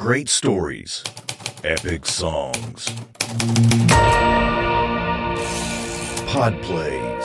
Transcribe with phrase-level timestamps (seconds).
[0.00, 1.04] Great stories,
[1.62, 2.88] epic songs.
[6.26, 7.24] Pod plays.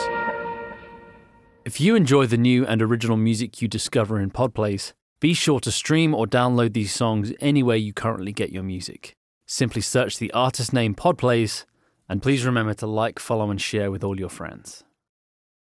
[1.64, 5.72] If you enjoy the new and original music you discover in Podplays, be sure to
[5.72, 9.16] stream or download these songs anywhere you currently get your music.
[9.46, 11.64] Simply search the artist name Podplays,
[12.10, 14.84] and please remember to like, follow, and share with all your friends.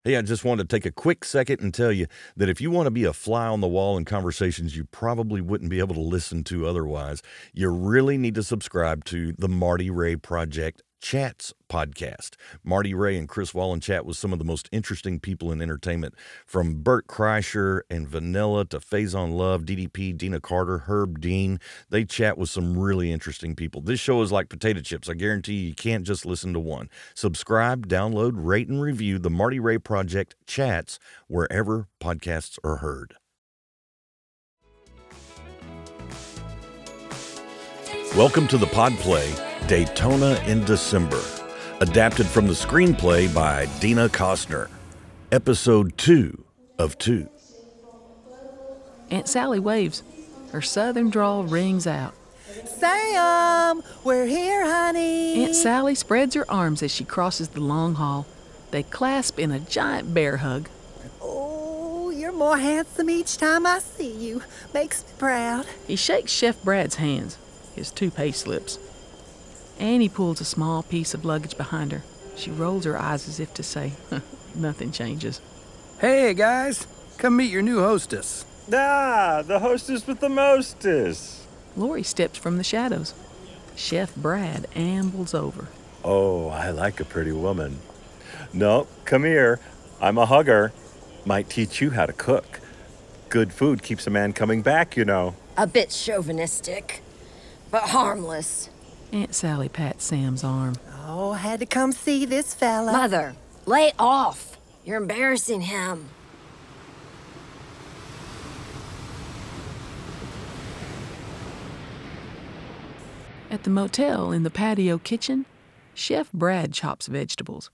[0.04, 2.72] Hey, I just wanted to take a quick second and tell you that if you
[2.72, 5.94] want to be a fly on the wall in conversations you probably wouldn't be able
[5.94, 7.22] to listen to otherwise,
[7.54, 12.36] you really need to subscribe to the Marty Ray Project Chats podcast.
[12.64, 16.14] Marty Ray and Chris Wallen chat with some of the most interesting people in entertainment,
[16.46, 21.60] from Bert Kreischer and Vanilla to Faizon Love, DDP, Deana Carter, Herb Dean.
[21.90, 23.82] They chat with some really interesting people.
[23.82, 25.10] This show is like potato chips.
[25.10, 26.90] I guarantee you, you can't just listen to one.
[27.16, 33.16] Subscribe, download, rate, and review the Marty Ray Project Chats wherever podcasts are heard.
[38.18, 39.34] Welcome to the Pod Play
[39.68, 41.24] Daytona in December,
[41.80, 44.70] adapted from the screenplay by Dina Costner.
[45.32, 46.44] Episode 2
[46.78, 47.30] of 2.
[49.12, 50.04] Aunt Sally waves.
[50.52, 52.14] Her southern drawl rings out.
[52.66, 55.46] Sam, we're here, honey.
[55.46, 58.26] Aunt Sally spreads her arms as she crosses the long hall.
[58.72, 60.68] They clasp in a giant bear hug.
[61.22, 64.42] Oh, you're more handsome each time I see you.
[64.74, 65.66] Makes me proud.
[65.88, 67.38] He shakes Chef Brad's hands,
[67.76, 68.80] his two pay slips.
[69.80, 72.04] Annie pulls a small piece of luggage behind her.
[72.36, 73.94] She rolls her eyes as if to say,
[74.56, 75.42] nothing changes.
[76.00, 76.88] Hey, guys,
[77.18, 78.46] come meet your new hostess.
[78.74, 81.42] Ah, the hostess with the mostest.
[81.76, 83.14] Lori steps from the shadows.
[83.76, 85.68] Chef Brad ambles over.
[86.04, 87.80] Oh, I like a pretty woman.
[88.54, 89.60] No, come here.
[90.00, 90.74] I'm a hugger.
[91.26, 92.60] Might teach you how to cook.
[93.30, 95.36] Good food keeps a man coming back, you know.
[95.58, 97.02] A bit chauvinistic,
[97.72, 98.70] but harmless.
[99.12, 100.76] Aunt Sally pats Sam's arm.
[101.06, 102.92] Oh, had to come see this fella.
[102.92, 104.58] Mother, lay off.
[104.86, 106.10] You're embarrassing him.
[113.50, 115.46] At the motel in the patio kitchen,
[115.94, 117.70] Chef Brad chops vegetables,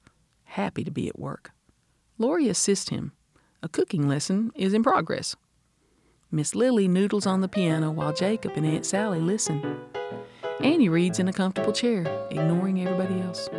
[0.45, 1.51] happy to be at work.
[2.17, 3.11] Lori assists him.
[3.61, 5.35] A cooking lesson is in progress.
[6.29, 9.79] Miss Lily noodles on the piano while Jacob and Aunt Sally listen.
[10.61, 13.49] Annie reads in a comfortable chair, ignoring everybody else.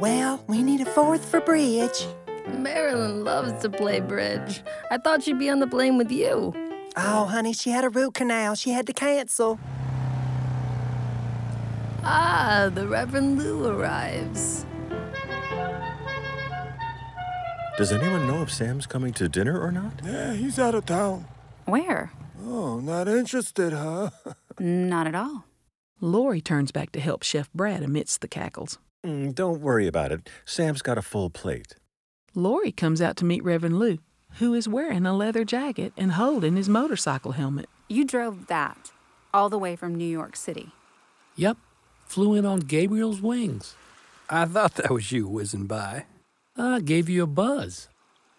[0.00, 2.06] Well, we need a fourth for bridge.
[2.48, 4.62] Marilyn loves to play bridge.
[4.90, 6.52] I thought she'd be on the plane with you.
[6.96, 8.56] Oh, honey, she had a root canal.
[8.56, 9.60] She had to cancel.
[12.02, 14.66] Ah, the Reverend Lou arrives.
[17.78, 20.00] Does anyone know if Sam's coming to dinner or not?
[20.04, 21.26] Yeah, he's out of town.
[21.66, 22.12] Where?
[22.44, 24.10] Oh, not interested, huh?
[24.58, 25.44] Not at all.
[26.00, 28.78] Lori turns back to help Chef Brad amidst the cackles.
[29.04, 30.28] Mm, don't worry about it.
[30.44, 31.74] Sam's got a full plate.
[32.34, 33.98] Lori comes out to meet Reverend Lou,
[34.38, 37.68] who is wearing a leather jacket and holding his motorcycle helmet.
[37.88, 38.92] You drove that
[39.34, 40.70] all the way from New York City.
[41.34, 41.56] Yep,
[42.06, 43.74] flew in on Gabriel's wings.
[44.30, 46.04] I thought that was you whizzing by.
[46.56, 47.88] I gave you a buzz.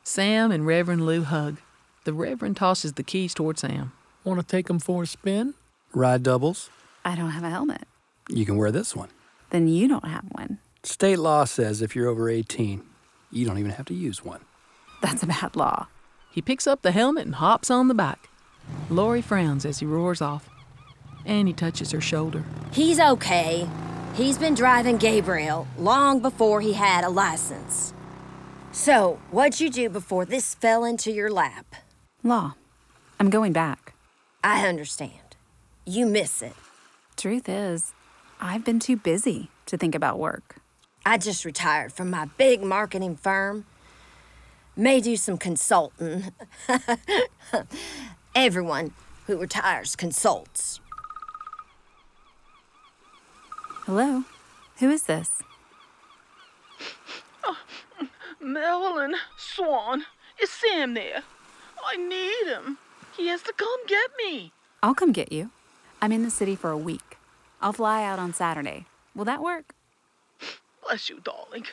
[0.04, 1.58] Sam and Reverend Lou hug.
[2.08, 3.92] The Reverend tosses the keys toward Sam.
[4.24, 5.56] Want to take 'em for a spin?
[5.94, 6.70] Ride doubles?
[7.04, 7.86] I don't have a helmet.
[8.30, 9.10] You can wear this one.
[9.50, 10.60] Then you don't have one.
[10.84, 12.84] State law says if you're over 18,
[13.30, 14.40] you don't even have to use one.
[15.02, 15.88] That's a bad law.
[16.32, 18.30] He picks up the helmet and hops on the bike.
[18.90, 20.48] Lori frowns as he roars off.
[21.26, 22.46] Annie touches her shoulder.
[22.72, 23.68] He's okay.
[24.14, 27.94] He's been driving Gabriel long before he had a license.
[28.72, 31.76] So, what'd you do before this fell into your lap?
[32.24, 32.56] Law.
[33.20, 33.94] I'm going back.
[34.44, 35.36] I understand.
[35.86, 36.56] You miss it.
[37.16, 37.94] Truth is,
[38.42, 40.56] I've been too busy to think about work.
[41.06, 43.66] I just retired from my big marketing firm.
[44.76, 46.32] May do some consulting.
[48.36, 48.94] Everyone
[49.28, 50.80] who retires consults.
[53.86, 54.24] Hello?
[54.80, 55.42] Who is this?
[58.42, 60.06] Marilyn Swan,
[60.42, 61.24] is Sam there?
[61.86, 62.78] I need him.
[63.16, 64.52] He has to come get me.
[64.84, 65.52] I'll come get you.
[66.02, 67.18] I'm in the city for a week.
[67.62, 68.86] I'll fly out on Saturday.
[69.16, 69.74] Will that work?
[70.84, 71.66] Bless you, darling.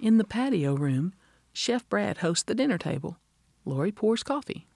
[0.00, 1.12] In the patio room,
[1.52, 3.18] Chef Brad hosts the dinner table.
[3.64, 4.66] Lori pours coffee.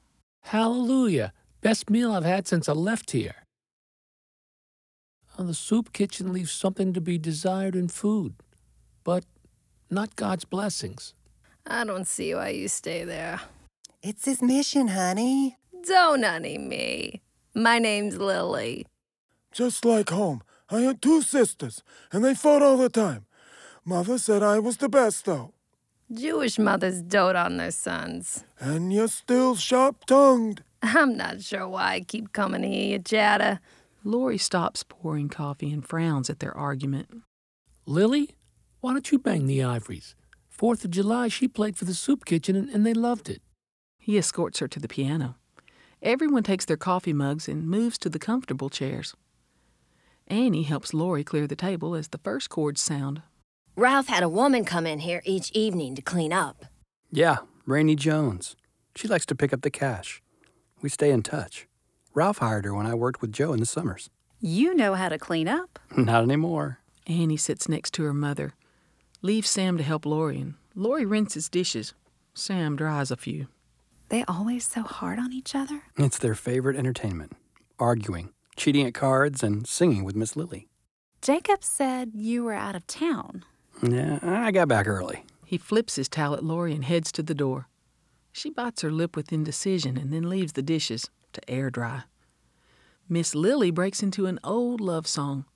[0.43, 1.33] Hallelujah.
[1.61, 3.37] Best meal I've had since I left here.
[5.39, 8.35] Uh, the soup kitchen leaves something to be desired in food,
[9.05, 9.25] but
[9.89, 11.15] not God's blessings.
[11.67, 13.41] I don't see why you stay there.
[14.03, 15.59] It's his mission, honey.
[15.87, 17.23] Don't honey me.
[17.55, 18.85] My name's Lily.
[19.53, 20.43] Just like home.
[20.69, 23.27] I had two sisters, and they fought all the time.
[23.85, 25.55] Mother said I was the best, though.
[26.13, 28.43] Jewish mothers dote on their sons.
[28.59, 30.65] And you're still sharp tongued.
[30.83, 33.61] I'm not sure why I keep coming to hear you chatter.
[34.03, 37.23] Lori stops pouring coffee and frowns at their argument.
[37.87, 38.31] Lily,
[38.81, 40.17] why don't you bang the Ivories?
[40.49, 43.43] Fourth of July, she played for the soup kitchen and, and they loved it.
[44.03, 45.37] He escorts her to the piano.
[46.03, 49.15] Everyone takes their coffee mugs and moves to the comfortable chairs.
[50.27, 53.23] Annie helps Lori clear the table as the first chords sound.
[53.77, 56.65] Ralph had a woman come in here each evening to clean up.
[57.13, 58.57] Yeah, Rainey Jones.
[58.97, 60.21] She likes to pick up the cash.
[60.81, 61.69] We stay in touch.
[62.13, 64.11] Ralph hired her when I worked with Joe in the summers.
[64.41, 65.79] You know how to clean up.
[65.97, 66.81] Not anymore.
[67.07, 68.55] Annie sits next to her mother,
[69.23, 71.95] leaves Sam to help Lori, and Lori rinses dishes.
[72.35, 73.47] Sam dries a few.
[74.13, 75.85] They always so hard on each other.
[75.97, 77.33] It's their favorite entertainment
[77.79, 80.69] arguing, cheating at cards, and singing with Miss Lily.
[81.23, 83.43] Jacob said you were out of town.
[83.83, 85.25] Yeah, I got back early.
[85.47, 87.69] He flips his towel at Lori and heads to the door.
[88.33, 92.03] She bites her lip with indecision and then leaves the dishes to air dry.
[93.09, 95.47] Miss Lily breaks into an old love song.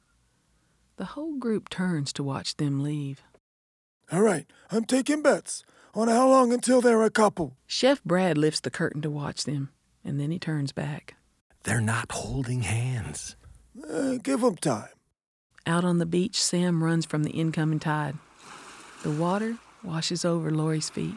[0.97, 3.23] The whole group turns to watch them leave.
[4.11, 5.63] All right, I'm taking bets
[5.97, 7.57] on how long until they're a couple.
[7.67, 9.71] Chef Brad lifts the curtain to watch them,
[10.05, 11.15] and then he turns back.
[11.65, 13.35] They're not holding hands.
[13.91, 14.91] Uh, give 'em time.
[15.67, 18.17] Out on the beach, Sam runs from the incoming tide.
[19.03, 21.17] The water washes over Lori's feet.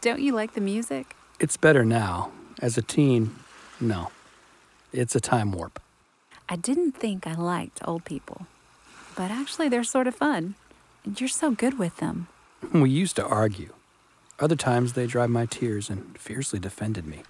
[0.00, 1.14] Don't you like the music?
[1.38, 2.32] It's better now.
[2.60, 3.36] As a teen,
[3.80, 4.10] no.
[4.92, 5.78] It's a time warp.
[6.48, 8.46] I didn't think I liked old people,
[9.14, 10.54] but actually they're sort of fun.
[11.04, 12.28] And you're so good with them.
[12.72, 13.72] We used to argue.
[14.38, 17.22] Other times they dried my tears and fiercely defended me.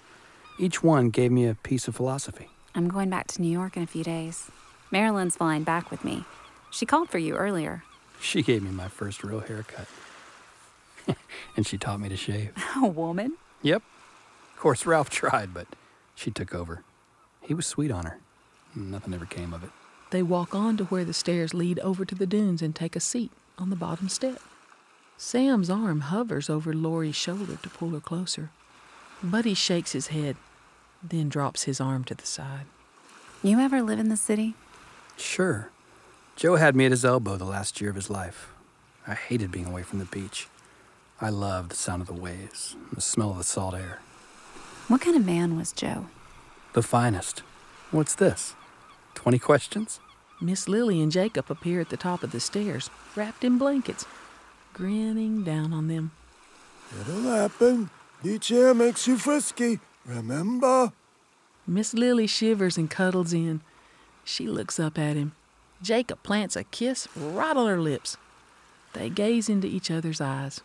[0.59, 2.49] Each one gave me a piece of philosophy.
[2.73, 4.49] I'm going back to New York in a few days.
[4.91, 6.25] Marilyn's flying back with me.
[6.71, 7.83] She called for you earlier.
[8.19, 9.87] She gave me my first real haircut.
[11.55, 12.51] and she taught me to shave.
[12.81, 13.33] A woman?
[13.61, 13.83] Yep.
[14.53, 15.67] Of course, Ralph tried, but
[16.15, 16.83] she took over.
[17.41, 18.19] He was sweet on her.
[18.75, 19.69] Nothing ever came of it.
[20.09, 22.99] They walk on to where the stairs lead over to the dunes and take a
[22.99, 24.41] seat on the bottom step.
[25.17, 28.51] Sam's arm hovers over Lori's shoulder to pull her closer.
[29.23, 30.35] Buddy shakes his head,
[31.01, 32.65] then drops his arm to the side.
[33.41, 34.53] You ever live in the city?
[35.17, 35.69] Sure.
[36.35, 38.49] Joe had me at his elbow the last year of his life.
[39.07, 40.47] I hated being away from the beach.
[41.19, 44.01] I loved the sound of the waves, the smell of the salt air.
[44.87, 46.07] What kind of man was Joe?
[46.73, 47.39] The finest.
[47.89, 48.53] What's this?
[49.15, 49.99] 20 questions?
[50.39, 54.05] Miss Lily and Jacob appear at the top of the stairs, wrapped in blankets,
[54.77, 56.11] grinning down on them.
[57.01, 57.89] It'll happen.
[58.23, 60.93] Beach air makes you frisky, remember?
[61.65, 63.61] Miss Lily shivers and cuddles in.
[64.23, 65.33] She looks up at him.
[65.81, 68.17] Jacob plants a kiss right on her lips.
[68.93, 70.61] They gaze into each other's eyes.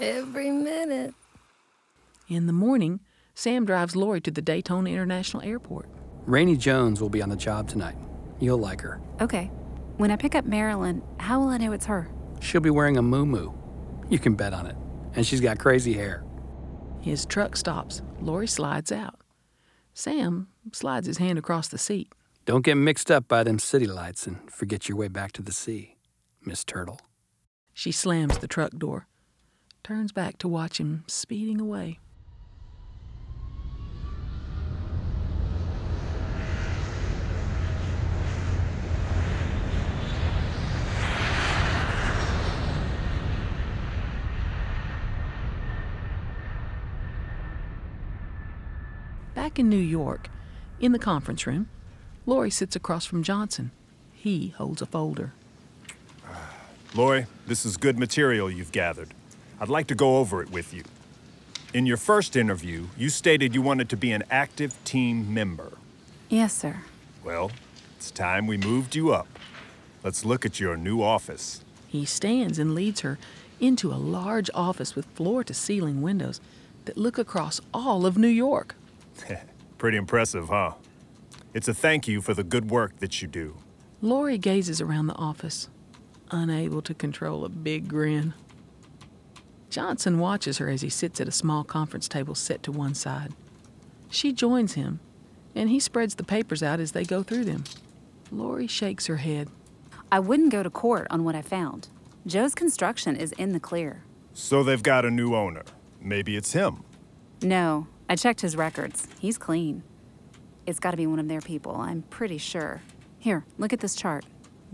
[0.00, 1.14] Every minute.
[2.28, 3.00] In the morning,
[3.34, 5.86] Sam drives Lori to the Daytona International Airport.
[6.24, 7.96] Rainey Jones will be on the job tonight.
[8.38, 9.00] You'll like her.
[9.20, 9.50] Okay.
[9.98, 12.08] When I pick up Marilyn, how will I know it's her?
[12.40, 13.52] She'll be wearing a moo
[14.08, 14.76] You can bet on it.
[15.14, 16.24] And she's got crazy hair.
[17.00, 18.02] His truck stops.
[18.20, 19.20] Lori slides out.
[19.94, 22.12] Sam slides his hand across the seat.
[22.46, 25.52] Don't get mixed up by them city lights and forget your way back to the
[25.52, 25.96] sea,
[26.44, 27.00] Miss Turtle.
[27.74, 29.06] She slams the truck door,
[29.84, 31.98] turns back to watch him speeding away.
[49.40, 50.28] Back in New York,
[50.80, 51.70] in the conference room,
[52.26, 53.70] Lori sits across from Johnson.
[54.12, 55.32] He holds a folder.
[56.94, 59.14] Lori, this is good material you've gathered.
[59.58, 60.84] I'd like to go over it with you.
[61.72, 65.72] In your first interview, you stated you wanted to be an active team member.
[66.28, 66.82] Yes, sir.
[67.24, 67.50] Well,
[67.96, 69.38] it's time we moved you up.
[70.04, 71.64] Let's look at your new office.
[71.88, 73.18] He stands and leads her
[73.58, 76.42] into a large office with floor to ceiling windows
[76.84, 78.74] that look across all of New York.
[79.78, 80.74] Pretty impressive, huh?
[81.54, 83.56] It's a thank you for the good work that you do.
[84.02, 85.68] Lori gazes around the office,
[86.30, 88.34] unable to control a big grin.
[89.68, 93.32] Johnson watches her as he sits at a small conference table set to one side.
[94.10, 95.00] She joins him,
[95.54, 97.64] and he spreads the papers out as they go through them.
[98.32, 99.48] Lori shakes her head.
[100.10, 101.88] I wouldn't go to court on what I found.
[102.26, 104.04] Joe's construction is in the clear.
[104.34, 105.62] So they've got a new owner.
[106.00, 106.82] Maybe it's him.
[107.42, 109.06] No, I checked his records.
[109.20, 109.84] He's clean.
[110.66, 112.82] It's got to be one of their people, I'm pretty sure.
[113.20, 114.24] Here, look at this chart.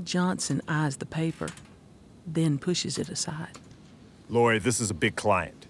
[0.03, 1.49] Johnson eyes the paper,
[2.27, 3.59] then pushes it aside.
[4.31, 5.67] Lori, this is a big client.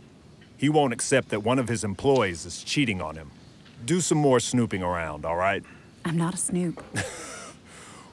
[0.57, 3.33] He won't accept that one of his employees is cheating on him.
[3.85, 5.65] Do some more snooping around, all right?
[6.05, 6.83] I'm not a snoop.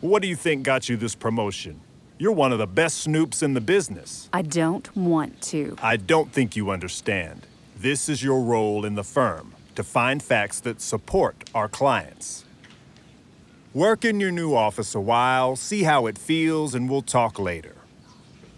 [0.04, 1.80] What do you think got you this promotion?
[2.18, 4.28] You're one of the best snoops in the business.
[4.34, 5.78] I don't want to.
[5.82, 7.48] I don't think you understand.
[7.84, 12.46] This is your role in the firm to find facts that support our clients.
[13.74, 17.76] Work in your new office a while, see how it feels, and we'll talk later.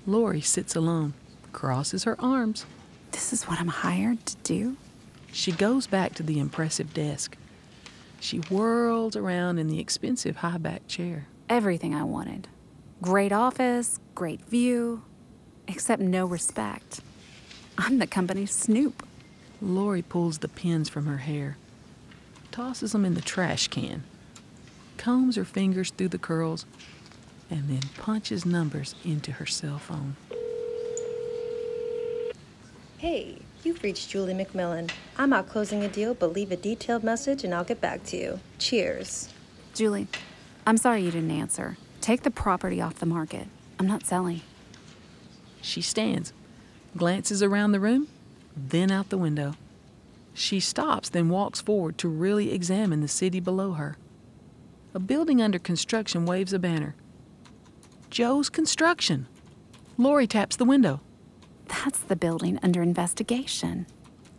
[0.05, 1.15] Lori sits alone,
[1.53, 2.67] crosses her arms.
[3.13, 4.77] This is what I'm hired to do?
[5.32, 7.36] She goes back to the impressive desk.
[8.20, 11.25] She whirls around in the expensive high back chair.
[11.50, 12.48] Everything I wanted.
[13.01, 15.01] Great office, great view,
[15.67, 17.01] except no respect.
[17.79, 19.03] I'm the company's snoop.
[19.65, 21.57] Lori pulls the pins from her hair,
[22.51, 24.03] tosses them in the trash can,
[24.98, 26.65] combs her fingers through the curls,
[27.50, 30.15] and then punches numbers into her cell phone.
[33.00, 34.91] Hey, you've reached Julie McMillan.
[35.17, 38.17] I'm out closing a deal, but leave a detailed message and I'll get back to
[38.17, 38.39] you.
[38.60, 39.34] Cheers.
[39.74, 40.07] Julie,
[40.65, 41.77] I'm sorry you didn't answer.
[42.01, 43.48] Take the property off the market.
[43.79, 44.41] I'm not selling.
[45.62, 46.34] She stands,
[46.95, 48.07] glances around the room,
[48.55, 49.55] then out the window.
[50.33, 53.97] She stops, then walks forward to really examine the city below her.
[54.93, 56.95] A building under construction waves a banner.
[58.09, 59.27] Joe's Construction.
[59.97, 61.01] Lori taps the window.
[61.67, 63.88] That's the building under investigation.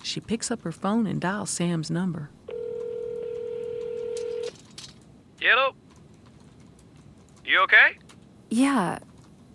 [0.03, 2.31] She picks up her phone and dials Sam's number.
[5.41, 5.75] Hello?
[7.45, 7.99] You okay?
[8.51, 8.99] Yeah,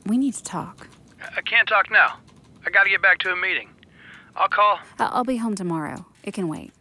[0.05, 0.87] we need to talk.
[1.35, 2.17] I can't talk now.
[2.65, 3.69] I gotta get back to a meeting.
[4.35, 4.79] I'll call.
[4.99, 6.05] I- I'll be home tomorrow.
[6.23, 6.71] It can wait.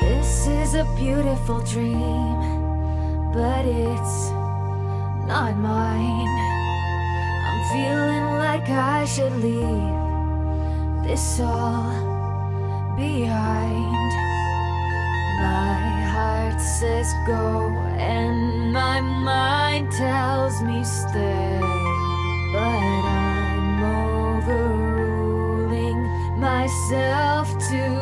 [0.00, 2.36] This is a beautiful dream,
[3.32, 4.30] but it's
[5.26, 6.34] not mine.
[7.48, 10.01] I'm feeling like I should leave
[11.02, 11.90] this all
[12.96, 14.12] behind.
[15.40, 15.74] My
[16.12, 17.68] heart says go,
[17.98, 21.58] and my mind tells me stay.
[22.52, 23.82] But I'm
[24.42, 26.00] overruling
[26.38, 28.01] myself today.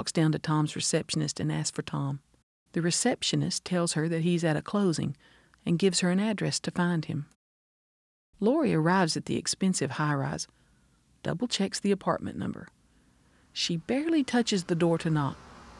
[0.00, 2.20] Walks down to Tom's receptionist and asks for Tom.
[2.72, 5.14] The receptionist tells her that he's at a closing
[5.66, 7.26] and gives her an address to find him.
[8.40, 10.48] Lori arrives at the expensive high rise,
[11.22, 12.68] double checks the apartment number.
[13.52, 15.36] She barely touches the door to knock.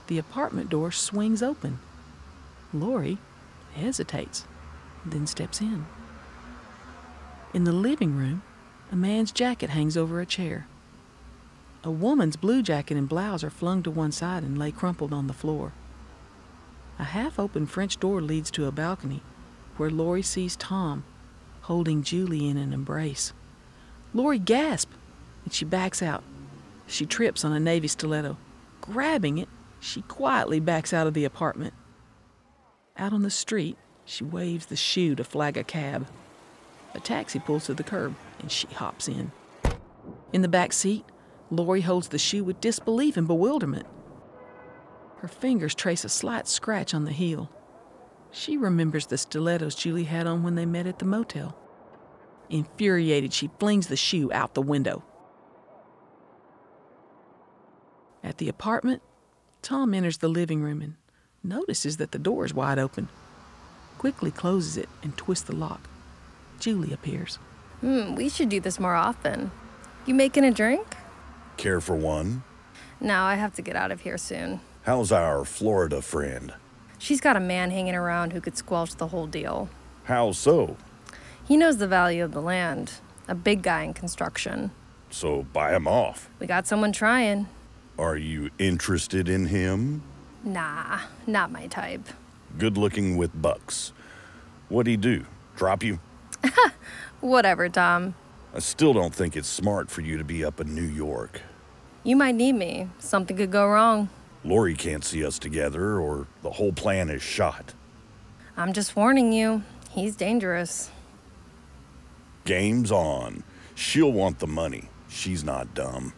[0.09, 1.79] The apartment door swings open.
[2.75, 3.17] Lori
[3.73, 4.45] hesitates,
[5.07, 5.87] then steps in.
[7.55, 8.43] In the living room,
[8.93, 10.67] a man's jacket hangs over a chair.
[11.83, 15.27] A woman's blue jacket and blouse are flung to one side and lay crumpled on
[15.27, 15.73] the floor.
[16.99, 19.23] A half open French door leads to a balcony
[19.79, 21.05] where Lori sees Tom
[21.63, 23.33] holding Julie in an embrace.
[24.13, 24.95] Lori gasps
[25.45, 26.23] and she backs out.
[26.87, 28.37] She trips on a navy stiletto.
[28.83, 31.73] Grabbing it, she quietly backs out of the apartment.
[32.99, 36.07] Out on the street, she waves the shoe to flag a cab.
[36.95, 39.33] A taxi pulls to the curb and she hops in.
[40.33, 41.05] In the back seat,
[41.51, 43.87] Lori holds the shoe with disbelief and bewilderment.
[45.19, 47.51] Her fingers trace a slight scratch on the heel.
[48.31, 51.57] She remembers the stilettos Julie had on when they met at the motel.
[52.49, 55.05] Infuriated, she flings the shoe out the window.
[58.23, 59.03] At the apartment,
[59.63, 60.95] Tom enters the living room and
[61.43, 63.09] notices that the door is wide open.
[63.99, 65.89] Quickly closes it and twists the lock.
[66.59, 67.37] Julie appears.
[67.81, 69.51] Hmm, we should do this more often.
[70.07, 70.87] You making a drink?
[71.61, 72.43] Care for one?
[73.03, 74.61] No, I have to get out of here soon.
[74.85, 76.55] How's our Florida friend?
[76.99, 79.69] She's got a man hanging around who could squelch the whole deal.
[80.05, 80.79] How so?
[81.47, 82.95] He knows the value of the land,
[83.29, 84.71] a big guy in construction.
[85.11, 86.31] So buy him off.
[86.39, 87.47] We got someone trying.
[87.99, 90.03] Are you interested in him?
[90.43, 92.09] Nah, not my type.
[92.57, 93.93] Good looking with bucks.
[94.71, 95.27] What'd he do?
[95.57, 96.01] Drop you?
[97.21, 98.15] Whatever, Tom.
[98.55, 101.43] I still don't think it's smart for you to be up in New York.
[102.03, 102.89] You might need me.
[102.99, 104.09] Something could go wrong.
[104.43, 107.75] Lori can't see us together, or the whole plan is shot.
[108.57, 109.63] I'm just warning you.
[109.91, 110.91] He's dangerous.
[112.45, 113.45] Game's on.
[113.75, 114.89] She'll want the money.
[115.09, 116.15] She's not dumb.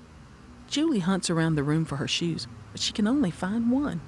[0.69, 4.01] Julie hunts around the room for her shoes, but she can only find one.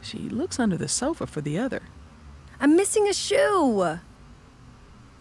[0.00, 1.82] She looks under the sofa for the other.
[2.60, 3.98] I'm missing a shoe.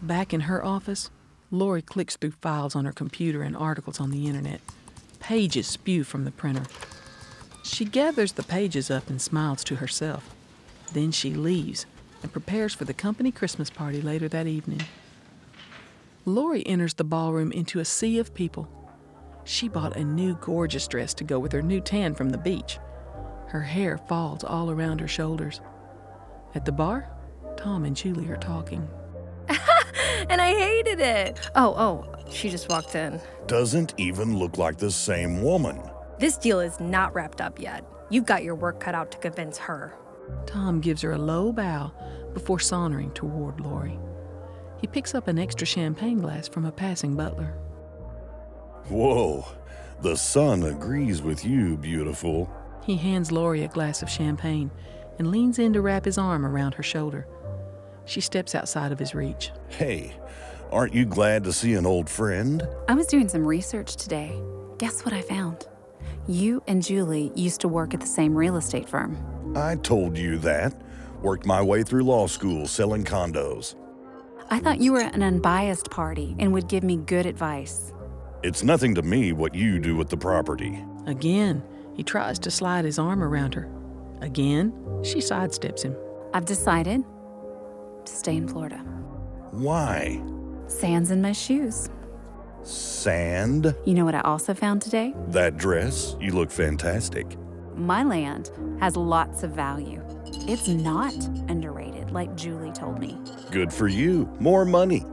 [0.02, 1.10] Back in her office,
[1.50, 4.62] Lori clicks through files on her computer and articles on the internet.
[5.28, 6.64] Pages spew from the printer.
[7.62, 10.34] She gathers the pages up and smiles to herself.
[10.94, 11.86] Then she leaves
[12.24, 14.84] and prepares for the company Christmas party later that evening.
[16.24, 18.70] Lori enters the ballroom into a sea of people.
[19.44, 22.80] She bought a new gorgeous dress to go with her new tan from the beach.
[23.48, 25.60] Her hair falls all around her shoulders.
[26.56, 27.12] At the bar,
[27.58, 28.88] Tom and Julie are talking.
[30.30, 31.40] and I hated it.
[31.56, 33.22] Oh, oh, she just walked in.
[33.46, 35.82] Doesn't even look like the same woman.
[36.20, 37.86] This deal is not wrapped up yet.
[38.10, 39.94] You've got your work cut out to convince her.
[40.46, 41.92] Tom gives her a low bow
[42.34, 44.00] before sauntering toward Lori.
[44.80, 47.54] He picks up an extra champagne glass from a passing butler.
[48.90, 49.46] Whoa,
[50.02, 52.50] the sun agrees with you, beautiful.
[52.84, 54.72] He hands Lori a glass of champagne
[55.20, 57.28] and leans in to wrap his arm around her shoulder.
[58.08, 59.52] She steps outside of his reach.
[59.68, 60.14] Hey,
[60.72, 62.68] aren't you glad to see an old friend?
[62.88, 64.42] I was doing some research today.
[64.78, 65.68] Guess what I found?
[66.28, 69.18] You and Julie used to work at the same real estate firm.
[69.56, 70.74] I told you that.
[71.22, 73.76] Worked my way through law school selling condos.
[74.50, 77.92] I thought you were an unbiased party and would give me good advice.
[78.44, 80.82] It's nothing to me what you do with the property.
[81.08, 81.64] Again,
[81.96, 83.68] he tries to slide his arm around her.
[84.22, 84.72] Again,
[85.04, 85.96] she sidesteps him.
[86.34, 87.04] I've decided
[88.08, 88.78] to stay in Florida.
[89.52, 90.22] Why?
[90.68, 91.90] Sand's in my shoes.
[92.64, 93.76] Sand?
[93.86, 95.14] You know what I also found today?
[95.30, 96.16] That dress?
[96.20, 97.38] You look fantastic.
[97.76, 100.04] My land has lots of value.
[100.48, 101.14] It's not
[101.48, 103.18] underrated, like Julie told me.
[103.52, 104.30] Good for you.
[104.40, 105.06] More money.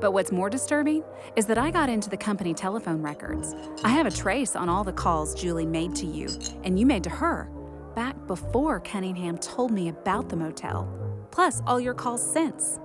[0.00, 1.02] But what's more disturbing
[1.36, 3.54] is that I got into the company telephone records.
[3.84, 6.28] I have a trace on all the calls Julie made to you
[6.64, 7.48] and you made to her
[7.94, 10.88] back before Cunningham told me about the motel,
[11.30, 12.80] plus all your calls since.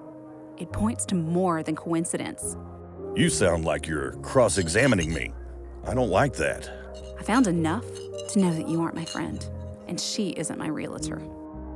[0.57, 2.57] It points to more than coincidence.
[3.15, 5.33] You sound like you're cross examining me.
[5.85, 6.69] I don't like that.
[7.19, 7.85] I found enough
[8.29, 9.45] to know that you aren't my friend,
[9.87, 11.21] and she isn't my realtor.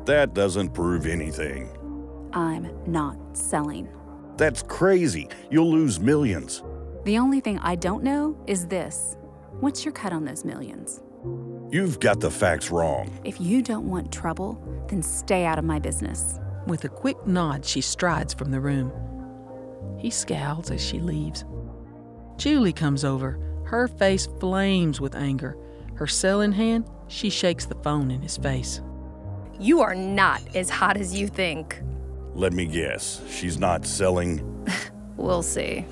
[0.05, 1.69] That doesn't prove anything.
[2.33, 3.89] I'm not selling.
[4.37, 5.27] That's crazy.
[5.49, 6.63] You'll lose millions.
[7.05, 9.17] The only thing I don't know is this
[9.59, 11.01] what's your cut on those millions?
[11.71, 13.19] You've got the facts wrong.
[13.23, 16.39] If you don't want trouble, then stay out of my business.
[16.67, 18.91] With a quick nod, she strides from the room.
[19.97, 21.45] He scowls as she leaves.
[22.35, 23.39] Julie comes over.
[23.63, 25.57] Her face flames with anger.
[25.95, 28.81] Her cell in hand, she shakes the phone in his face.
[29.57, 31.81] You are not as hot as you think.
[32.33, 33.21] Let me guess.
[33.29, 34.43] She's not selling.
[35.17, 35.83] We'll see.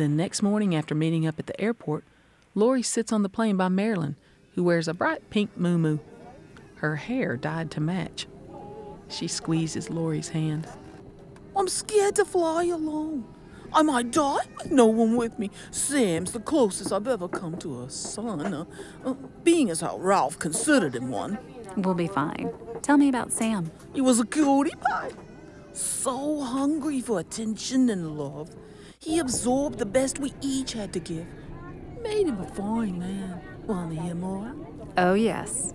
[0.00, 2.04] The next morning, after meeting up at the airport,
[2.54, 4.16] Lori sits on the plane by Marilyn,
[4.54, 5.98] who wears a bright pink moo
[6.76, 8.26] Her hair dyed to match.
[9.10, 10.66] She squeezes Lori's hand.
[11.54, 13.26] I'm scared to fly alone.
[13.74, 15.50] I might die with no one with me.
[15.70, 18.64] Sam's the closest I've ever come to a son, uh,
[19.04, 19.12] uh,
[19.44, 21.36] being as how Ralph considered him one.
[21.76, 22.50] We'll be fine.
[22.80, 23.70] Tell me about Sam.
[23.92, 25.10] He was a cutie pie.
[25.74, 28.48] So hungry for attention and love.
[29.02, 31.26] He absorbed the best we each had to give.
[32.02, 33.40] Made him a fine man.
[33.66, 34.54] Want to hear more?
[34.98, 35.72] Oh, yes.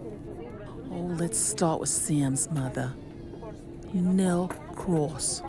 [0.91, 2.93] Oh, let's start with Sam's mother,
[3.93, 5.41] Nell Cross.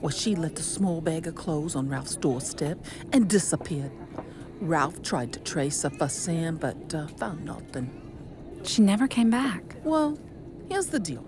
[0.00, 2.78] Well, she left a small bag of clothes on Ralph's doorstep
[3.12, 3.90] and disappeared.
[4.60, 7.90] Ralph tried to trace her for Sam, but uh, found nothing.
[8.62, 9.74] She never came back.
[9.82, 10.16] Well,
[10.68, 11.26] here's the deal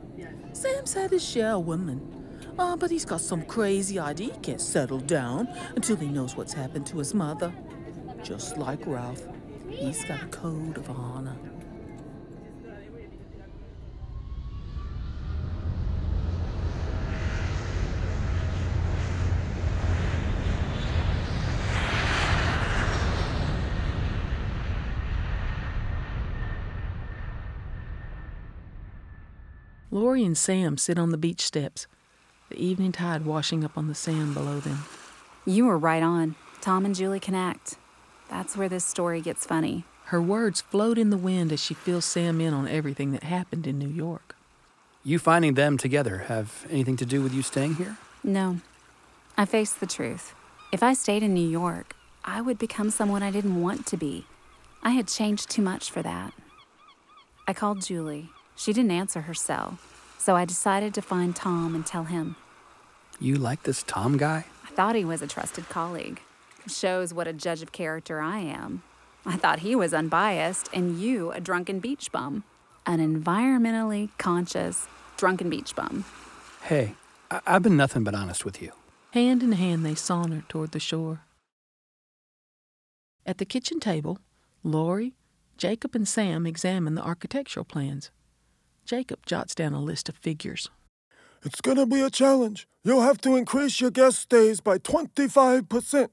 [0.53, 2.18] Sam's had his share of women.
[2.59, 6.53] Uh, but he's got some crazy idea he can't settle down until he knows what's
[6.53, 7.53] happened to his mother.
[8.25, 9.23] Just like Ralph,
[9.71, 11.37] he's got a code of honor.
[29.91, 31.87] Lori and Sam sit on the beach steps,
[32.51, 34.85] the evening tide washing up on the sand below them.
[35.45, 36.35] You were right on.
[36.61, 37.77] Tom and Julie connect.
[38.29, 39.85] That's where this story gets funny.
[40.07, 43.67] Her words float in the wind as she fills Sam in on everything that happened
[43.67, 44.35] in New York.
[45.05, 47.97] You finding them together have anything to do with you staying here?
[48.25, 48.61] No.
[49.37, 50.35] I faced the truth.
[50.73, 54.27] If I stayed in New York, I would become someone I didn't want to be.
[54.83, 56.33] I had changed too much for that.
[57.47, 58.31] I called Julie.
[58.57, 59.79] She didn't answer her cell,
[60.19, 62.37] so I decided to find Tom and tell him.
[63.21, 64.45] You like this Tom guy?
[64.67, 66.21] I thought he was a trusted colleague.
[66.69, 68.83] Shows what a judge of character I am.
[69.25, 72.45] I thought he was unbiased and you a drunken beach bum.
[72.87, 76.05] An environmentally conscious drunken beach bum.
[76.63, 76.95] Hey,
[77.31, 78.73] I- I've been nothing but honest with you.
[79.13, 81.23] Hand in hand, they sauntered toward the shore.
[83.27, 84.19] At the kitchen table,
[84.63, 85.15] Lori,
[85.57, 88.11] Jacob, and Sam examined the architectural plans.
[88.89, 90.71] Jacob jots down a list of figures.
[91.45, 92.67] It's gonna be a challenge.
[92.85, 96.09] You'll have to increase your guest stays by 25%.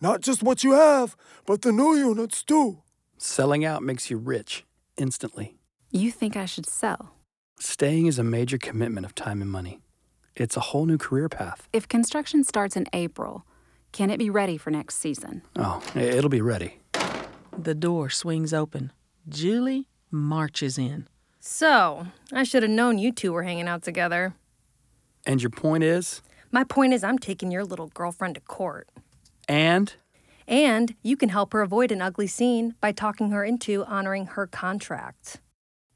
[0.00, 2.80] Not just what you have, but the new units too.
[3.18, 4.64] Selling out makes you rich
[4.96, 5.56] instantly.
[5.90, 7.16] You think I should sell?
[7.58, 9.80] Staying is a major commitment of time and money.
[10.36, 11.68] It's a whole new career path.
[11.72, 13.44] If construction starts in April,
[13.90, 15.42] can it be ready for next season?
[15.56, 16.78] Oh, it'll be ready.
[17.58, 18.92] The door swings open.
[19.28, 21.08] Julie marches in.
[21.44, 24.34] So, I should have known you two were hanging out together.
[25.26, 26.22] And your point is?
[26.52, 28.88] My point is, I'm taking your little girlfriend to court.
[29.48, 29.92] And?
[30.46, 34.46] And you can help her avoid an ugly scene by talking her into honoring her
[34.46, 35.40] contract.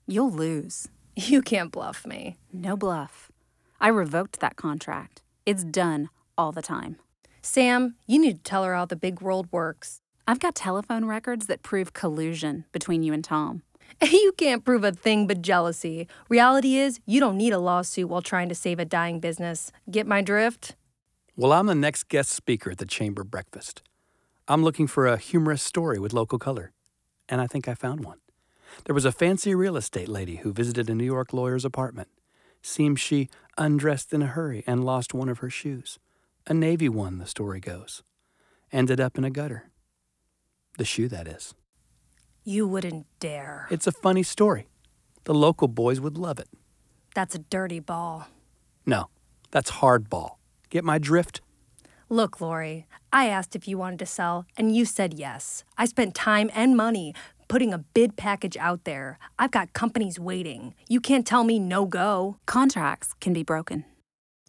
[0.06, 0.88] You'll lose.
[1.14, 2.36] You can't bluff me.
[2.52, 3.30] No bluff.
[3.80, 5.22] I revoked that contract.
[5.46, 6.96] It's done all the time.
[7.40, 10.02] Sam, you need to tell her how the big world works.
[10.28, 13.62] I've got telephone records that prove collusion between you and Tom.
[14.12, 16.08] You can't prove a thing but jealousy.
[16.28, 19.72] Reality is, you don't need a lawsuit while trying to save a dying business.
[19.90, 20.76] Get my drift?
[21.36, 23.82] Well, I'm the next guest speaker at the Chamber Breakfast.
[24.48, 26.72] I'm looking for a humorous story with local color,
[27.28, 28.18] and I think I found one.
[28.84, 32.08] There was a fancy real estate lady who visited a New York lawyer's apartment.
[32.62, 33.28] Seems she
[33.58, 35.98] undressed in a hurry and lost one of her shoes.
[36.46, 38.02] A navy one, the story goes.
[38.72, 39.70] Ended up in a gutter.
[40.78, 41.54] The shoe, that is.
[42.48, 43.66] You wouldn't dare.
[43.72, 44.68] It's a funny story.
[45.24, 46.46] The local boys would love it.
[47.12, 48.28] That's a dirty ball.
[48.86, 49.06] No,
[49.50, 50.36] that's hardball.
[50.70, 51.40] Get my drift?
[52.08, 55.64] Look, Lori, I asked if you wanted to sell, and you said yes.
[55.76, 57.16] I spent time and money
[57.48, 59.18] putting a bid package out there.
[59.40, 60.72] I've got companies waiting.
[60.88, 62.36] You can't tell me no go.
[62.46, 63.84] Contracts can be broken.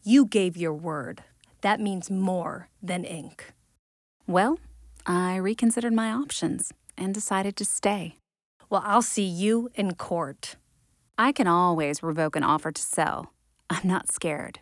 [0.04, 1.24] You gave your word.
[1.62, 3.54] That means more than ink.
[4.28, 4.60] Well,
[5.08, 8.16] I reconsidered my options and decided to stay.
[8.70, 10.56] Well, I'll see you in court.
[11.18, 13.34] I can always revoke an offer to sell.
[13.70, 14.60] I'm not scared.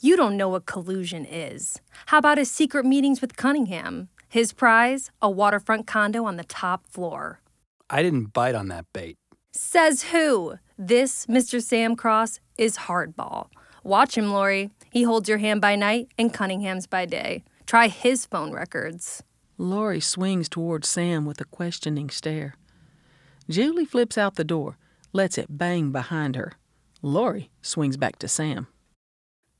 [0.00, 1.80] You don't know what collusion is.
[2.06, 4.08] How about his secret meetings with Cunningham?
[4.28, 5.10] His prize?
[5.22, 7.40] A waterfront condo on the top floor.
[7.88, 9.16] I didn't bite on that bait.
[9.52, 10.56] Says who?
[10.76, 11.62] This, Mr.
[11.62, 13.48] Sam Cross, is hardball.
[13.82, 14.70] Watch him, Lori.
[14.90, 17.44] He holds your hand by night and Cunningham's by day.
[17.66, 19.22] Try his phone records.
[19.58, 22.56] Lori swings toward Sam with a questioning stare.
[23.48, 24.76] Julie flips out the door,
[25.12, 26.52] lets it bang behind her.
[27.00, 28.66] Lori swings back to Sam.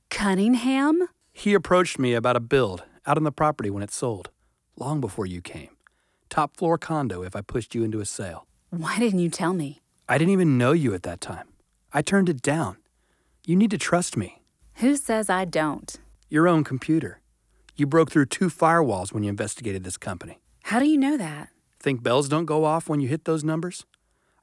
[0.09, 1.07] Cunningham?
[1.33, 4.29] He approached me about a build out on the property when it sold,
[4.77, 5.69] long before you came.
[6.29, 8.45] Top floor condo if I pushed you into a sale.
[8.69, 9.81] Why didn't you tell me?
[10.09, 11.47] I didn't even know you at that time.
[11.93, 12.77] I turned it down.
[13.45, 14.43] You need to trust me.
[14.75, 15.95] Who says I don't?
[16.29, 17.21] Your own computer.
[17.79, 20.39] You broke through two firewalls when you investigated this company.
[20.63, 21.49] How do you know that?
[21.79, 23.85] Think bells don't go off when you hit those numbers?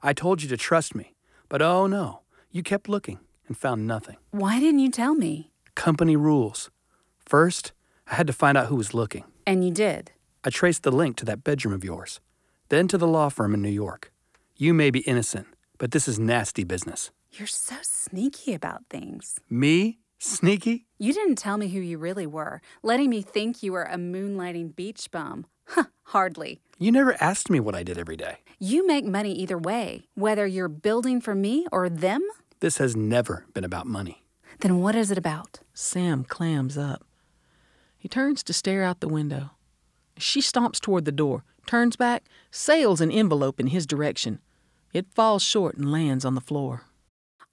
[0.01, 1.15] I told you to trust me,
[1.49, 3.19] but oh no, you kept looking
[3.49, 4.15] and found nothing.
[4.31, 5.51] Why didn't you tell me?
[5.75, 6.71] Company rules.
[7.25, 7.73] First,
[8.07, 9.25] I had to find out who was looking.
[9.45, 10.13] And you did.
[10.45, 12.21] I traced the link to that bedroom of yours,
[12.69, 14.13] then to the law firm in New York.
[14.55, 17.11] You may be innocent, but this is nasty business.
[17.33, 19.39] You're so sneaky about things.
[19.49, 19.99] Me?
[20.19, 20.84] Sneaky?
[20.97, 24.77] You didn't tell me who you really were, letting me think you were a moonlighting
[24.77, 25.45] beach bum.
[25.65, 26.61] Huh, hardly.
[26.77, 28.37] You never asked me what I did every day.
[28.59, 32.21] You make money either way, whether you're building for me or them.
[32.61, 34.23] This has never been about money.
[34.59, 35.59] Then what is it about?
[35.73, 37.03] Sam clams up.
[37.97, 39.51] He turns to stare out the window.
[40.17, 44.39] She stomps toward the door, turns back, sails an envelope in his direction.
[44.93, 46.83] It falls short and lands on the floor.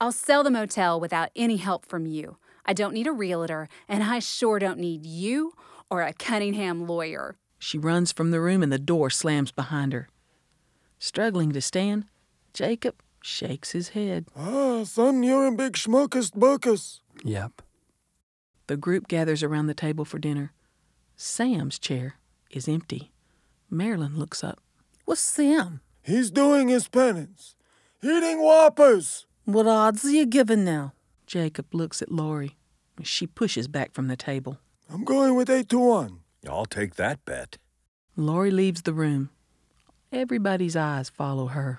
[0.01, 2.37] I'll sell the motel without any help from you.
[2.65, 5.53] I don't need a realtor, and I sure don't need you
[5.91, 7.37] or a Cunningham lawyer.
[7.59, 10.09] She runs from the room and the door slams behind her.
[10.99, 12.05] Struggling to stand,
[12.55, 14.27] Jacob shakes his head.
[14.37, 17.01] Ah, son, you're a big schmuckus buckus.
[17.25, 17.63] Yep.
[18.67, 20.53] The group gathers around the table for dinner.
[21.17, 22.17] Sam's chair
[22.51, 23.13] is empty.
[23.71, 24.61] Marilyn looks up.
[25.05, 25.81] What's Sam?
[26.03, 27.55] He's doing his penance.
[28.03, 29.27] Eating whoppers.
[29.45, 30.95] What odds are you giving now?
[31.33, 32.59] Jacob looks at Lori.
[33.03, 34.59] She pushes back from the table.
[34.93, 36.19] I'm going with eight to one.
[36.47, 37.57] I'll take that bet.
[38.17, 39.31] Lori leaves the room.
[40.13, 41.79] Everybody's eyes follow her.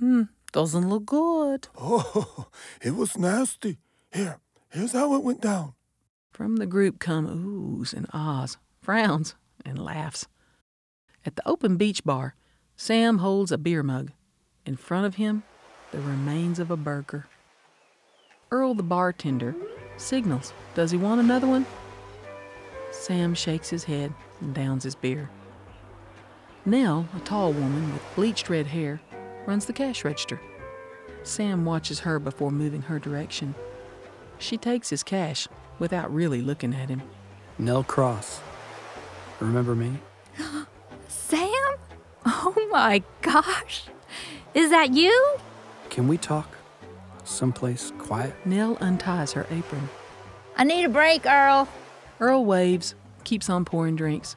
[0.00, 1.68] Hmm, doesn't look good.
[1.80, 2.48] Oh,
[2.82, 3.78] it was nasty.
[4.12, 5.74] Here, here's how it went down.
[6.32, 10.26] From the group come oohs and ahs, frowns and laughs.
[11.24, 12.34] At the open beach bar,
[12.74, 14.10] Sam holds a beer mug.
[14.64, 15.44] In front of him,
[15.92, 17.28] the remains of a burger.
[18.50, 19.54] Earl, the bartender,
[19.96, 20.52] signals.
[20.74, 21.66] Does he want another one?
[22.92, 25.28] Sam shakes his head and downs his beer.
[26.64, 29.00] Nell, a tall woman with bleached red hair,
[29.46, 30.40] runs the cash register.
[31.22, 33.54] Sam watches her before moving her direction.
[34.38, 37.02] She takes his cash without really looking at him.
[37.58, 38.40] Nell Cross.
[39.40, 39.98] Remember me?
[41.08, 41.50] Sam?
[42.24, 43.84] Oh my gosh.
[44.54, 45.36] Is that you?
[45.90, 46.55] Can we talk?
[47.26, 48.34] Someplace quiet?
[48.46, 49.88] Nell unties her apron.
[50.56, 51.68] I need a break, Earl.
[52.20, 54.36] Earl waves, keeps on pouring drinks.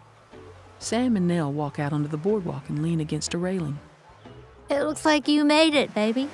[0.80, 3.80] Sam and Nell walk out onto the boardwalk and lean against a railing.
[4.70, 6.30] It looks like you made it, baby.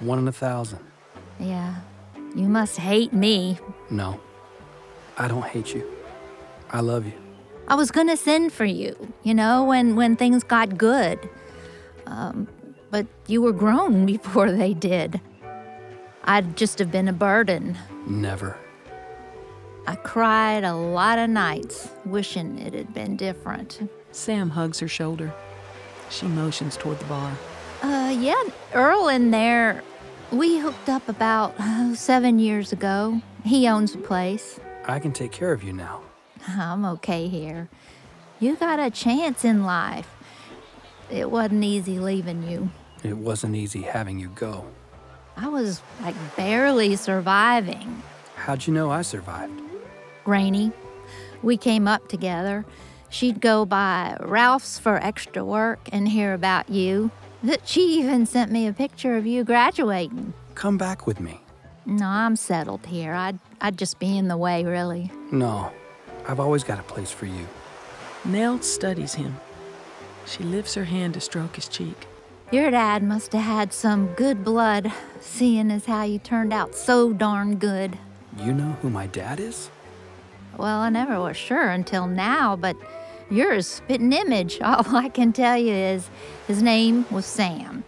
[0.00, 0.80] One in a thousand.
[1.38, 1.76] Yeah.
[2.34, 3.58] You must hate me.
[3.88, 4.20] No.
[5.16, 5.88] I don't hate you.
[6.70, 7.12] I love you.
[7.68, 11.18] I was gonna send for you, you know, when when things got good.
[12.06, 12.46] Um,
[12.90, 15.20] but you were grown before they did.
[16.26, 17.78] I'd just have been a burden.
[18.06, 18.58] Never.
[19.86, 23.88] I cried a lot of nights wishing it had been different.
[24.10, 25.32] Sam hugs her shoulder.
[26.10, 27.32] She motions toward the bar.
[27.82, 28.42] Uh, yeah,
[28.74, 29.82] Earl in there,
[30.32, 33.20] we hooked up about oh, seven years ago.
[33.44, 34.58] He owns a place.
[34.86, 36.02] I can take care of you now.
[36.48, 37.68] I'm okay here.
[38.40, 40.08] You got a chance in life.
[41.10, 42.70] It wasn't easy leaving you.
[43.04, 44.66] It wasn't easy having you go.
[45.36, 48.02] I was like barely surviving.
[48.36, 49.60] How'd you know I survived?
[50.24, 50.72] Rainey.
[51.42, 52.64] We came up together.
[53.10, 57.10] She'd go by Ralph's for extra work and hear about you.
[57.42, 60.32] That she even sent me a picture of you graduating.
[60.54, 61.40] Come back with me.
[61.84, 63.12] No, I'm settled here.
[63.12, 65.12] I'd, I'd just be in the way, really.
[65.30, 65.70] No.
[66.26, 67.46] I've always got a place for you.
[68.24, 69.36] Nell studies him.
[70.24, 72.06] She lifts her hand to stroke his cheek.
[72.52, 77.12] Your dad must have had some good blood, seeing as how you turned out so
[77.12, 77.98] darn good.
[78.38, 79.68] You know who my dad is?
[80.56, 82.76] Well, I never was sure until now, but
[83.30, 84.60] you're a spitting image.
[84.64, 86.08] All I can tell you is
[86.46, 87.82] his name was Sam.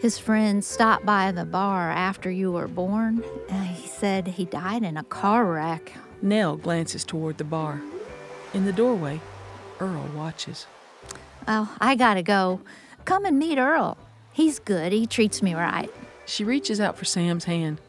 [0.00, 3.24] His friends stopped by the bar after you were born.
[3.48, 5.92] Uh, he said he died in a car wreck.
[6.20, 7.80] Nell glances toward the bar.
[8.52, 9.20] In the doorway,
[9.80, 10.66] Earl watches.
[11.46, 12.60] Well, I gotta go.
[13.08, 13.96] Come and meet Earl.
[14.34, 14.92] He's good.
[14.92, 15.90] He treats me right.
[16.26, 17.80] She reaches out for Sam's hand.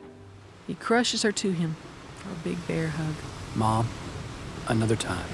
[0.65, 1.75] He crushes her to him
[2.15, 3.15] for a big bear hug.
[3.53, 3.89] Mom,
[4.69, 5.27] another time.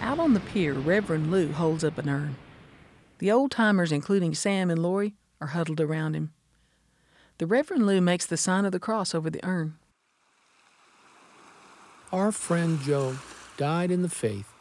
[0.00, 2.34] Out on the pier, Reverend Lou holds up an urn.
[3.18, 6.32] The old timers, including Sam and Lori, are huddled around him.
[7.38, 9.78] The Reverend Lou makes the sign of the cross over the urn.
[12.12, 13.18] Our friend Joe
[13.56, 14.52] died in the faith.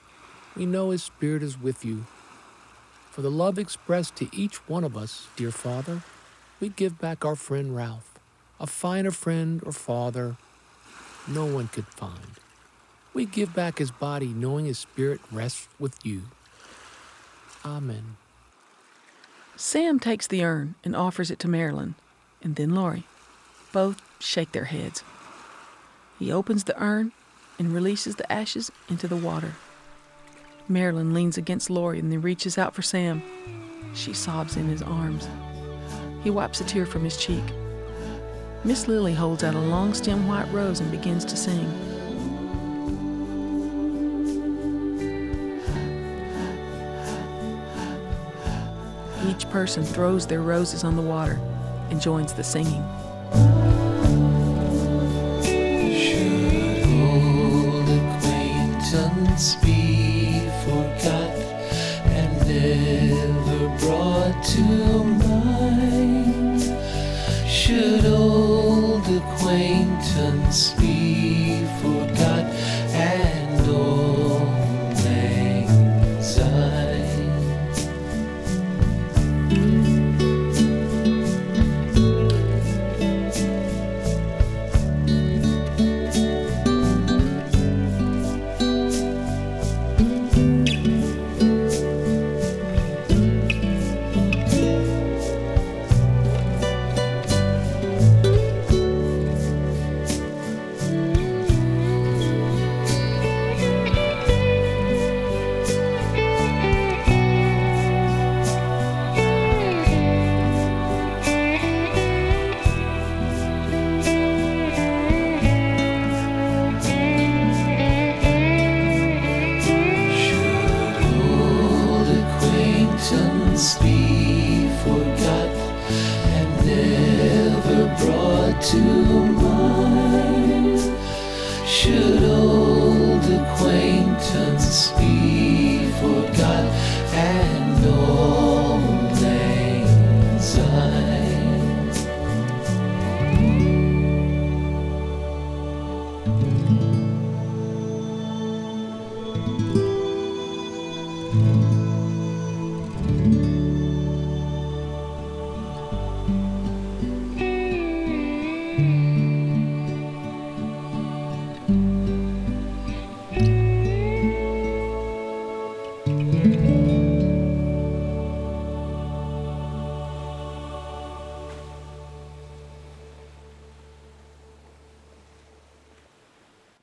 [0.56, 2.06] We know his spirit is with you.
[3.12, 6.04] For the love expressed to each one of us, dear Father,
[6.60, 8.20] we give back our friend Ralph,
[8.60, 10.38] a finer friend or father
[11.28, 12.40] no one could find.
[13.14, 16.24] We give back his body knowing his spirit rests with you.
[17.66, 18.18] Amen.
[19.56, 21.96] Sam takes the urn and offers it to Marilyn,
[22.42, 23.04] and then Lori.
[23.74, 25.04] Both shake their heads.
[26.18, 27.12] He opens the urn
[27.58, 29.56] and releases the ashes into the water.
[30.70, 33.24] Marilyn leans against Lori and then reaches out for Sam.
[33.96, 35.28] She sobs in his arms.
[36.24, 37.44] He wipes a tear from his cheek.
[38.64, 41.66] Miss Lily holds out a long stem white rose and begins to sing.
[49.28, 51.40] Each person throws their roses on the water
[51.90, 52.84] and joins the singing.
[55.96, 59.79] Should old acquaintance be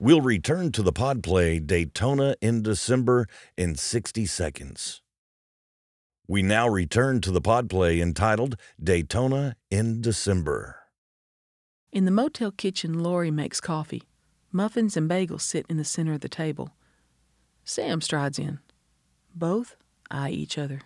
[0.06, 5.02] We'll return to the pod play Daytona in December in 60 seconds.
[6.28, 10.76] We now return to the pod play entitled Daytona in December.
[11.90, 14.04] In the motel kitchen, Lori makes coffee.
[14.52, 16.76] Muffins and bagels sit in the center of the table.
[17.64, 18.60] Sam strides in.
[19.34, 19.74] Both
[20.08, 20.82] eye each other.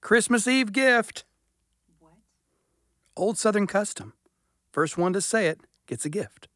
[0.00, 1.24] Christmas Eve gift.
[2.00, 2.14] What?
[3.16, 4.14] Old Southern custom.
[4.72, 6.48] First one to say it gets a gift.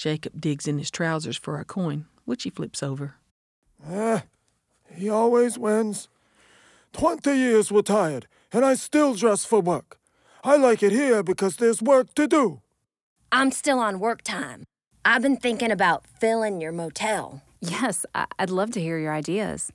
[0.00, 3.16] Jacob digs in his trousers for a coin, which he flips over.
[3.86, 4.22] Ah,
[4.90, 6.08] he always wins.
[6.94, 9.98] Twenty years retired, and I still dress for work.
[10.42, 12.62] I like it here because there's work to do.
[13.30, 14.64] I'm still on work time.
[15.04, 17.42] I've been thinking about filling your motel.
[17.60, 19.70] Yes, I- I'd love to hear your ideas.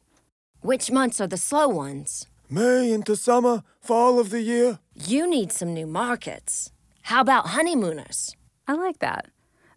[0.62, 2.26] Which months are the slow ones?
[2.50, 4.80] May into summer, fall of the year.
[4.96, 6.72] You need some new markets.
[7.04, 8.36] How about honeymooners?
[8.68, 9.28] I like that.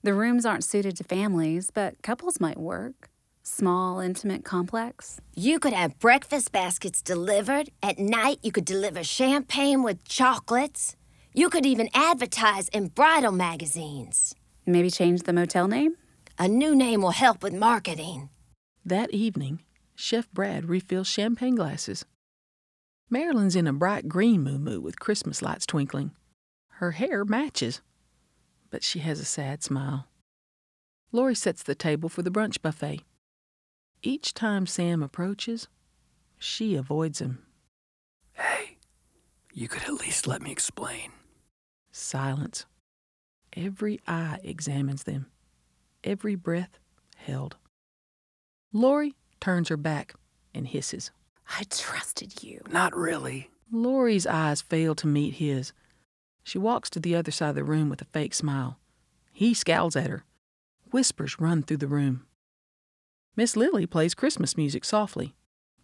[0.03, 3.11] The rooms aren't suited to families, but couples might work.
[3.43, 5.21] Small, intimate complex.
[5.35, 7.71] You could have breakfast baskets delivered.
[7.83, 10.95] At night, you could deliver champagne with chocolates.
[11.35, 14.35] You could even advertise in bridal magazines.
[14.67, 15.97] Maybe change the motel name?
[16.39, 18.29] A new name will help with marketing.
[18.85, 19.63] That evening,
[19.97, 22.05] Chef Brad refills champagne glasses.
[23.11, 26.13] Marilyn's in a bright green moo moo with Christmas lights twinkling.
[26.75, 27.81] Her hair matches,
[28.71, 30.07] but she has a sad smile.
[31.13, 33.03] Lori sets the table for the brunch buffet.
[34.03, 35.69] Each time Sam approaches,
[36.39, 37.39] she avoids him.
[38.33, 38.77] Hey,
[39.53, 41.13] you could at least let me explain.
[41.91, 42.67] Silence.
[43.57, 45.27] Every eye examines them,
[46.05, 46.79] every breath
[47.17, 47.57] held.
[48.73, 50.15] Lori turns her back
[50.55, 51.11] and hisses.
[51.59, 52.61] I trusted you.
[52.71, 53.51] Not really.
[53.73, 55.73] Lori's eyes fail to meet his.
[56.49, 58.79] She walks to the other side of the room with a fake smile.
[59.35, 60.25] He scowls at her.
[60.91, 62.25] Whispers run through the room.
[63.37, 65.35] Miss Lily plays Christmas music softly.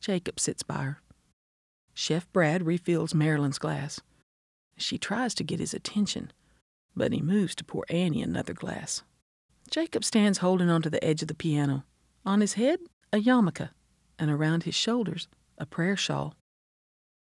[0.00, 1.02] Jacob sits by her.
[1.92, 4.00] Chef Brad refills Marilyn's glass.
[4.78, 6.32] She tries to get his attention,
[6.96, 9.02] but he moves to pour Annie another glass.
[9.70, 11.84] Jacob stands holding onto the edge of the piano.
[12.24, 12.78] On his head,
[13.12, 13.68] a yarmulke,
[14.18, 16.34] and around his shoulders, a prayer shawl.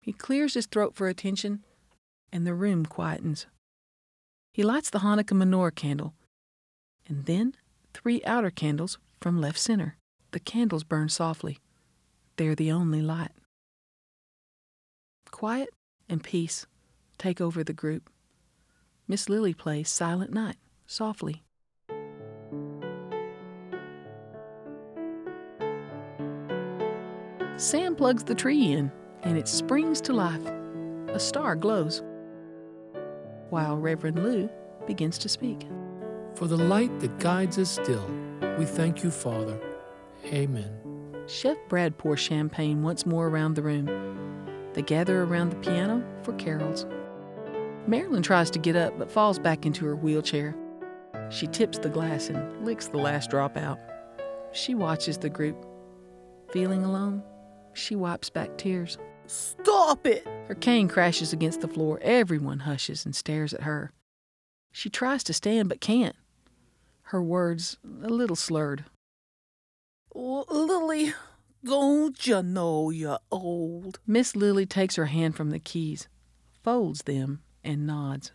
[0.02, 1.64] He clears his throat for attention,
[2.32, 3.46] and the room quietens.
[4.54, 6.14] He lights the Hanukkah menorah candle,
[7.08, 7.56] and then
[7.94, 9.98] three outer candles from left center.
[10.32, 11.60] The candles burn softly.
[12.38, 13.32] They're the only light.
[15.32, 15.70] Quiet
[16.08, 16.66] and peace
[17.18, 18.10] take over the group.
[19.08, 20.58] Miss Lily plays Silent Night
[20.88, 21.44] softly.
[27.58, 28.90] Sam plugs the tree in,
[29.24, 30.46] and it springs to life.
[31.10, 32.02] A star glows.
[33.50, 34.50] While Reverend Lou
[34.86, 35.68] begins to speak.
[36.36, 38.06] For the light that guides us still,
[38.58, 39.60] we thank you, Father.
[40.26, 40.72] Amen.
[41.28, 43.88] Chef Brad pours champagne once more around the room.
[44.74, 46.86] They gather around the piano for carols.
[47.88, 50.56] Marilyn tries to get up but falls back into her wheelchair.
[51.30, 53.80] She tips the glass and licks the last drop out.
[54.52, 55.66] She watches the group.
[56.52, 57.24] Feeling alone,
[57.74, 58.98] she wipes back tears.
[59.30, 60.26] Stop it!
[60.48, 62.00] Her cane crashes against the floor.
[62.02, 63.92] Everyone hushes and stares at her.
[64.72, 66.16] She tries to stand but can't.
[67.04, 68.86] Her words a little slurred.
[70.16, 71.14] L- Lily,
[71.64, 74.00] don't you know you're old?
[74.08, 76.08] Miss Lily takes her hand from the keys,
[76.64, 78.32] folds them, and nods.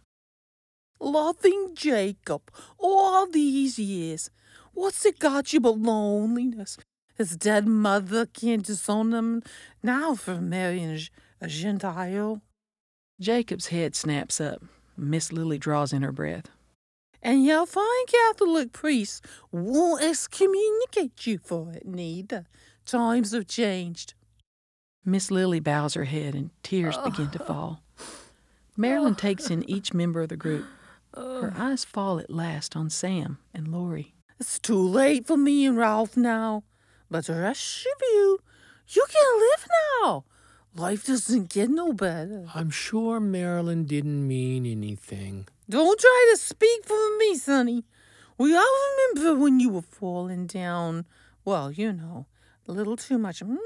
[1.01, 4.31] Loving Jacob all these years.
[4.75, 6.79] What's it got you but loneliness?
[7.17, 9.43] His dead mother can't disown him
[9.83, 10.99] now for marrying
[11.41, 12.43] a, Gentile.
[13.21, 14.63] Jacob's head snaps up.
[14.97, 16.51] Miss Lily draws in her breath.
[17.23, 22.47] And your fine Catholic priest won't excommunicate you for it, neither.
[22.85, 24.15] Times have changed.
[25.05, 27.83] Miss Lily bows her head and tears begin to fall.
[28.77, 30.67] Marilyn takes in each member of the group.
[31.15, 34.15] Her eyes fall at last on Sam and Lori.
[34.41, 36.65] It's too late for me and Ralph now.
[37.15, 38.41] But the rest of you,
[38.89, 39.69] you can live
[40.03, 40.25] now.
[40.75, 42.47] Life doesn't get no better.
[42.53, 45.47] I'm sure Marilyn didn't mean anything.
[45.71, 47.85] Don't try to speak for me, Sonny.
[48.37, 48.67] We all
[49.15, 51.05] remember when you were falling down.
[51.45, 52.27] Well, you know,
[52.67, 53.45] a little too much.
[53.45, 53.59] Mm,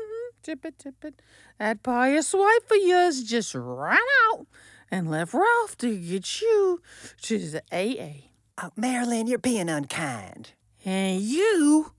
[0.42, 1.22] tip it, tip it.
[1.58, 3.96] That pious wife of yours just ran
[4.30, 4.46] out
[4.90, 6.82] and left Ralph to get you
[7.22, 8.28] to the AA.
[8.62, 10.50] Oh, Marilyn, you're being unkind.
[10.84, 11.92] And you,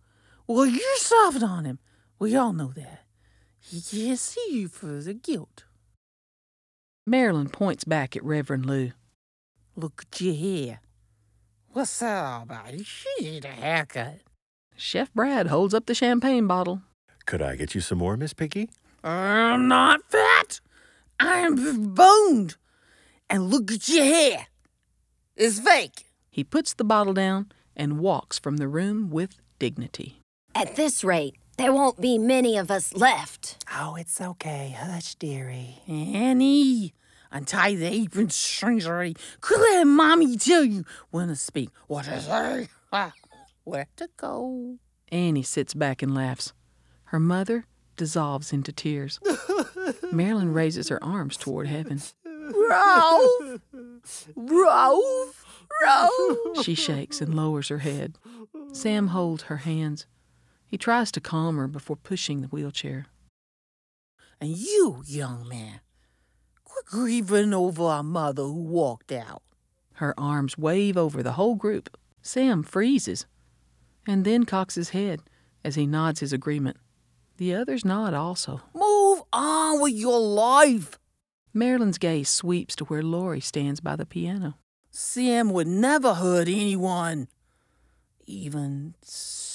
[0.49, 1.77] well, you're soft on him.
[2.17, 3.05] We all know that.
[3.59, 5.65] He can't see you for the guilt.
[7.05, 8.91] Marilyn points back at Reverend Lou.
[9.75, 10.81] Look at your hair.
[11.71, 12.73] What's that all about?
[12.73, 14.21] You should need a haircut.
[14.75, 16.81] Chef Brad holds up the champagne bottle.
[17.27, 18.71] Could I get you some more, Miss Piggy?
[19.03, 20.61] I'm not fat.
[21.19, 22.57] I'm boned.
[23.29, 24.47] And look at your hair.
[25.35, 26.05] It's fake.
[26.31, 30.18] He puts the bottle down and walks from the room with dignity.
[30.55, 33.63] At this rate, there won't be many of us left.
[33.73, 34.75] Oh, it's okay.
[34.77, 35.79] Hush, dearie.
[35.87, 36.93] Annie,
[37.31, 39.15] untie the apron strings already.
[39.41, 43.13] Could let mommy tell you when to speak, what to say, ah,
[43.63, 44.77] where to go.
[45.11, 46.53] Annie sits back and laughs.
[47.05, 49.19] Her mother dissolves into tears.
[50.11, 51.99] Marilyn raises her arms toward heaven.
[52.69, 53.61] Ralph!
[54.35, 55.45] Ralph!
[55.83, 56.63] Ralph!
[56.63, 58.17] She shakes and lowers her head.
[58.73, 60.05] Sam holds her hands.
[60.69, 63.07] He tries to calm her before pushing the wheelchair.
[64.39, 65.81] And you, young man,
[66.63, 69.41] quit grieving over our mother who walked out.
[69.93, 71.97] Her arms wave over the whole group.
[72.21, 73.25] Sam freezes
[74.07, 75.21] and then cocks his head
[75.65, 76.77] as he nods his agreement.
[77.37, 78.61] The others nod also.
[78.75, 80.99] Move on with your life.
[81.51, 84.55] Marilyn's gaze sweeps to where Lori stands by the piano.
[84.91, 87.27] Sam would never hurt anyone,
[88.27, 88.93] even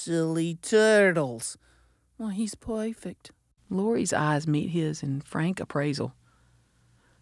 [0.05, 1.57] silly turtles.
[2.19, 3.31] Well, he's perfect.
[3.71, 6.13] Lori's eyes meet his in frank appraisal.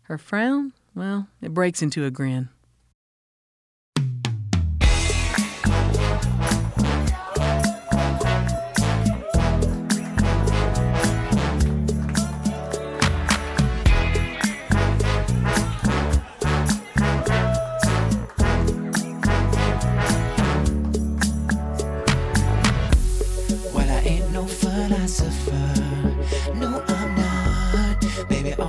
[0.03, 2.49] Her frown, well, it breaks into a grin.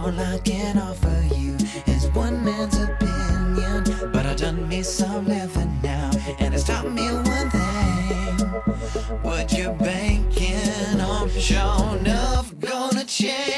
[0.05, 3.85] All I can offer you is one man's opinion.
[4.13, 8.37] But I done me some living now, and it's taught me one thing.
[9.23, 13.54] What you're banking on, sure enough, gonna change.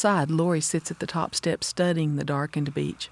[0.00, 3.10] Outside, Lori sits at the top step studying the darkened beach.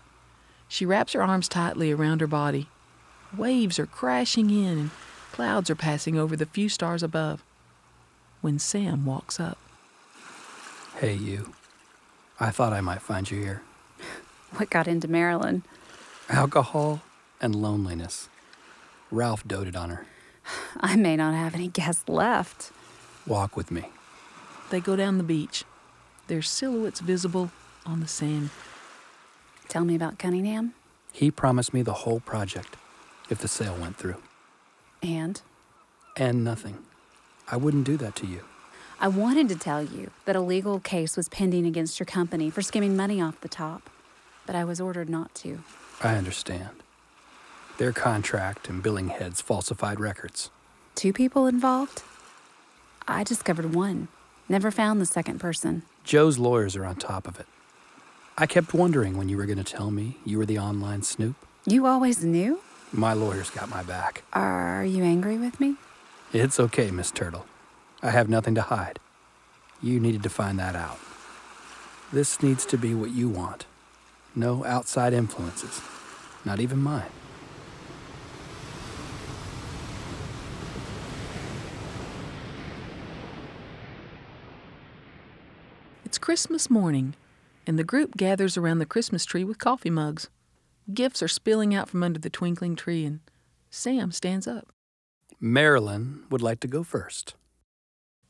[0.68, 2.66] She wraps her arms tightly around her body.
[3.36, 4.91] Waves are crashing in and
[5.30, 7.45] clouds are passing over the few stars above.
[8.41, 9.59] When Sam walks up,
[10.99, 11.53] Hey, you.
[12.41, 13.61] I thought I might find you here.
[14.57, 15.64] What got into Marilyn?
[16.30, 17.03] Alcohol
[17.39, 18.30] and loneliness.
[19.11, 20.07] Ralph doted on her.
[20.80, 22.72] I may not have any guests left.
[23.26, 23.91] Walk with me.
[24.70, 25.66] they go down the beach,
[26.29, 27.51] their silhouettes visible
[27.85, 28.51] on the sand.
[29.68, 30.74] Tell me about Cunningham.
[31.12, 32.76] He promised me the whole project
[33.29, 34.16] if the sale went through.
[35.03, 35.41] And
[36.16, 36.79] And nothing.
[37.51, 38.45] I wouldn't do that to you.
[39.01, 42.62] I wanted to tell you that a legal case was pending against your company for
[42.62, 43.89] skimming money off the top,
[44.45, 45.61] but I was ordered not to.
[46.03, 46.83] I understand.
[47.79, 50.51] Their contract and billing heads falsified records.
[50.97, 52.03] Two people involved?
[53.07, 54.09] I discovered one.
[54.49, 55.83] Never found the second person.
[56.09, 57.45] Joe's lawyers are on top of it.
[58.39, 61.37] I kept wondering when you were going to tell me you were the online snoop.
[61.67, 62.63] You always knew?
[62.91, 64.23] My lawyers got my back.
[64.33, 65.77] Are you angry with me?
[66.33, 67.45] It's okay, Miss Turtle.
[68.03, 69.01] I have nothing to hide.
[69.83, 70.99] You needed to find that out.
[72.11, 73.67] This needs to be what you want.
[74.35, 75.83] No outside influences,
[76.43, 77.11] not even mine.
[86.29, 87.14] Christmas morning,
[87.66, 90.29] and the group gathers around the Christmas tree with coffee mugs.
[90.93, 93.20] Gifts are spilling out from under the twinkling tree, and
[93.70, 94.68] Sam stands up.
[95.41, 97.35] Marilyn would like to go first.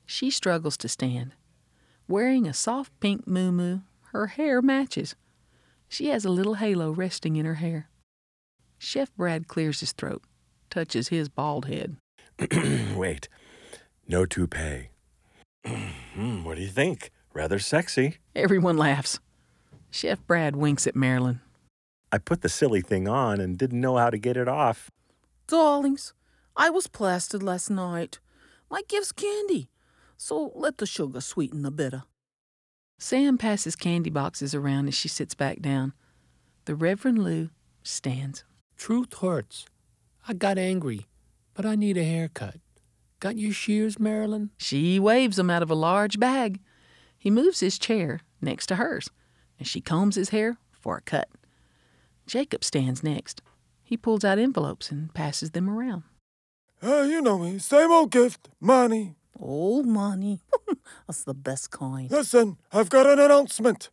[0.06, 1.34] She struggles to stand.
[2.06, 3.80] Wearing a soft pink moo moo,
[4.12, 5.16] her hair matches.
[5.88, 7.88] She has a little halo resting in her hair.
[8.78, 10.22] Chef Brad clears his throat,
[10.70, 11.96] touches his bald head.
[12.94, 13.28] Wait,
[14.06, 14.90] no toupee.
[16.14, 17.10] Hmm, what do you think?
[17.32, 18.16] Rather sexy.
[18.34, 19.20] Everyone laughs.
[19.90, 21.40] Chef Brad winks at Marilyn.
[22.10, 24.90] I put the silly thing on and didn't know how to get it off.
[25.46, 26.14] Darlings,
[26.56, 28.18] I was plastered last night.
[28.70, 29.70] My gift's candy,
[30.16, 32.04] so let the sugar sweeten the bitter.
[32.98, 35.92] Sam passes candy boxes around as she sits back down.
[36.64, 37.50] The Reverend Lou
[37.82, 38.44] stands.
[38.76, 39.66] Truth hurts.
[40.26, 41.06] I got angry,
[41.54, 42.56] but I need a haircut.
[43.20, 44.50] Got your shears, Marilyn?
[44.58, 46.60] She waves him out of a large bag.
[47.18, 49.10] He moves his chair next to hers,
[49.58, 51.28] and she combs his hair for a cut.
[52.26, 53.42] Jacob stands next.
[53.82, 56.04] He pulls out envelopes and passes them around.
[56.82, 57.58] Uh, you know me.
[57.58, 58.48] Same old gift.
[58.60, 59.16] Money.
[59.40, 60.40] Old money.
[61.06, 62.10] That's the best kind.
[62.10, 63.90] Listen, I've got an announcement.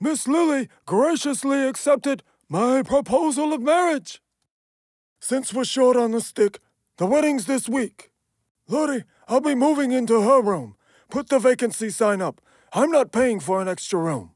[0.00, 4.20] Miss Lily graciously accepted my proposal of marriage.
[5.20, 6.60] Since we're short on the stick,
[6.96, 8.10] the wedding's this week.
[8.68, 10.76] Lori, I'll be moving into her room.
[11.10, 12.40] Put the vacancy sign up.
[12.72, 14.32] I'm not paying for an extra room.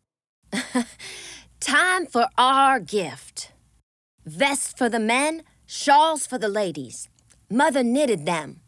[1.61, 3.53] Time for our gift.
[4.24, 7.09] Vests for the men, shawls for the ladies.
[7.51, 8.61] Mother knitted them.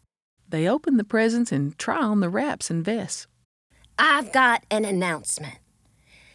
[0.47, 3.27] They open the presents and try on the wraps and vests.
[3.97, 5.55] I've got an announcement.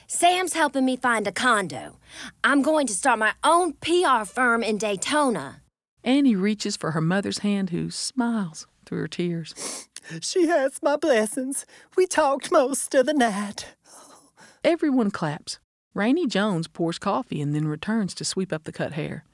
[0.06, 1.98] Sam's helping me find a condo.
[2.42, 5.62] I'm going to start my own PR firm in Daytona.
[6.02, 9.88] Annie reaches for her mother's hand, who smiles through her tears.
[10.20, 11.66] She has my blessings.
[11.96, 13.74] We talked most of the night.
[14.64, 15.58] Everyone claps.
[15.94, 19.24] Rainey Jones pours coffee and then returns to sweep up the cut hair.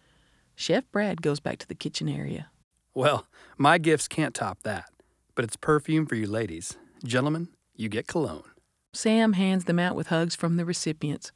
[0.55, 2.51] Chef Brad goes back to the kitchen area.
[2.95, 3.27] Well,
[3.59, 4.91] my gifts can't top that,
[5.35, 6.77] but it's perfume for you ladies.
[7.05, 8.51] Gentlemen, you get cologne.
[8.95, 11.31] Sam hands them out with hugs from the recipients.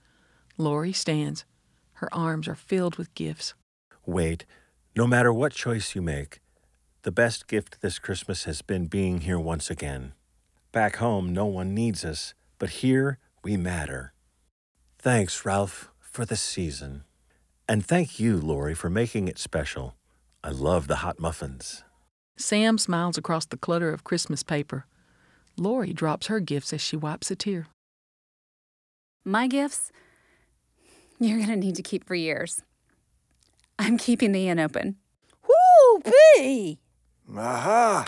[0.56, 1.44] Lori stands.
[1.94, 3.52] Her arms are filled with gifts.
[4.06, 4.46] Wait,
[4.96, 6.40] no matter what choice you make,
[7.02, 10.12] the best gift this Christmas has been being here once again.
[10.72, 14.12] Back home, no one needs us, but here we matter.
[14.98, 17.04] Thanks, Ralph, for the season.
[17.68, 19.94] And thank you, Lori, for making it special.
[20.44, 21.84] I love the hot muffins.
[22.36, 24.86] Sam smiles across the clutter of Christmas paper.
[25.56, 27.66] Lori drops her gifts as she wipes a tear.
[29.24, 29.92] My gifts,
[31.18, 32.62] you're going to need to keep for years.
[33.78, 34.96] I'm keeping the inn open.
[35.46, 36.02] Woo,
[36.36, 36.78] bee!
[37.36, 38.06] Aha!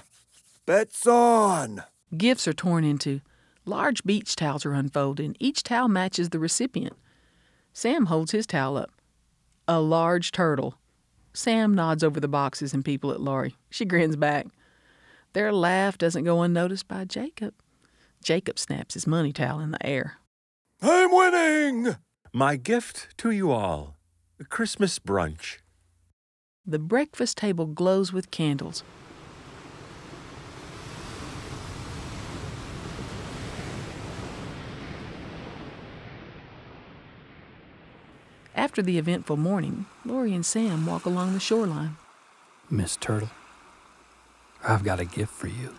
[0.66, 1.84] Bets on!
[2.16, 3.20] Gifts are torn into.
[3.64, 6.96] Large beach towels are unfolded, and each towel matches the recipient.
[7.72, 8.90] Sam holds his towel up.
[9.68, 10.78] A large turtle.
[11.32, 13.56] Sam nods over the boxes and people at Lori.
[13.70, 14.46] She grins back.
[15.32, 17.54] Their laugh doesn't go unnoticed by Jacob.
[18.22, 20.18] Jacob snaps his money towel in the air.
[20.80, 21.96] I'm winning!
[22.32, 23.96] My gift to you all
[24.40, 25.58] a Christmas brunch.
[26.66, 28.82] The breakfast table glows with candles.
[38.54, 41.96] After the eventful morning, Lori and Sam walk along the shoreline.
[42.68, 43.30] Miss Turtle,
[44.62, 45.74] I've got a gift for you.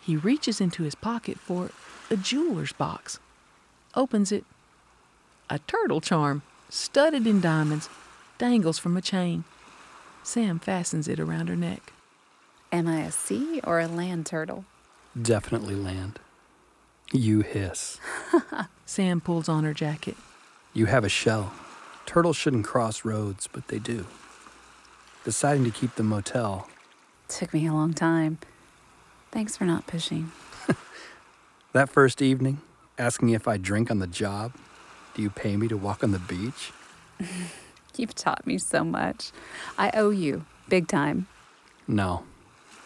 [0.00, 1.70] He reaches into his pocket for
[2.10, 3.18] a jeweler's box,
[3.94, 4.44] opens it.
[5.48, 7.88] A turtle charm, studded in diamonds,
[8.36, 9.44] dangles from a chain.
[10.22, 11.92] Sam fastens it around her neck.
[12.70, 14.64] Am I a sea or a land turtle?
[15.20, 16.18] Definitely land.
[17.12, 17.98] You hiss.
[18.86, 20.16] Sam pulls on her jacket.
[20.72, 21.52] You have a shell.
[22.06, 24.06] Turtles shouldn't cross roads, but they do.
[25.24, 26.68] Deciding to keep the motel,
[27.28, 28.38] Took me a long time.
[29.30, 30.30] Thanks for not pushing.
[31.72, 32.60] that first evening,
[32.98, 34.52] asking me if I drink on the job,
[35.14, 36.72] do you pay me to walk on the beach?
[37.96, 39.30] You've taught me so much.
[39.78, 41.26] I owe you, big time.
[41.88, 42.24] No,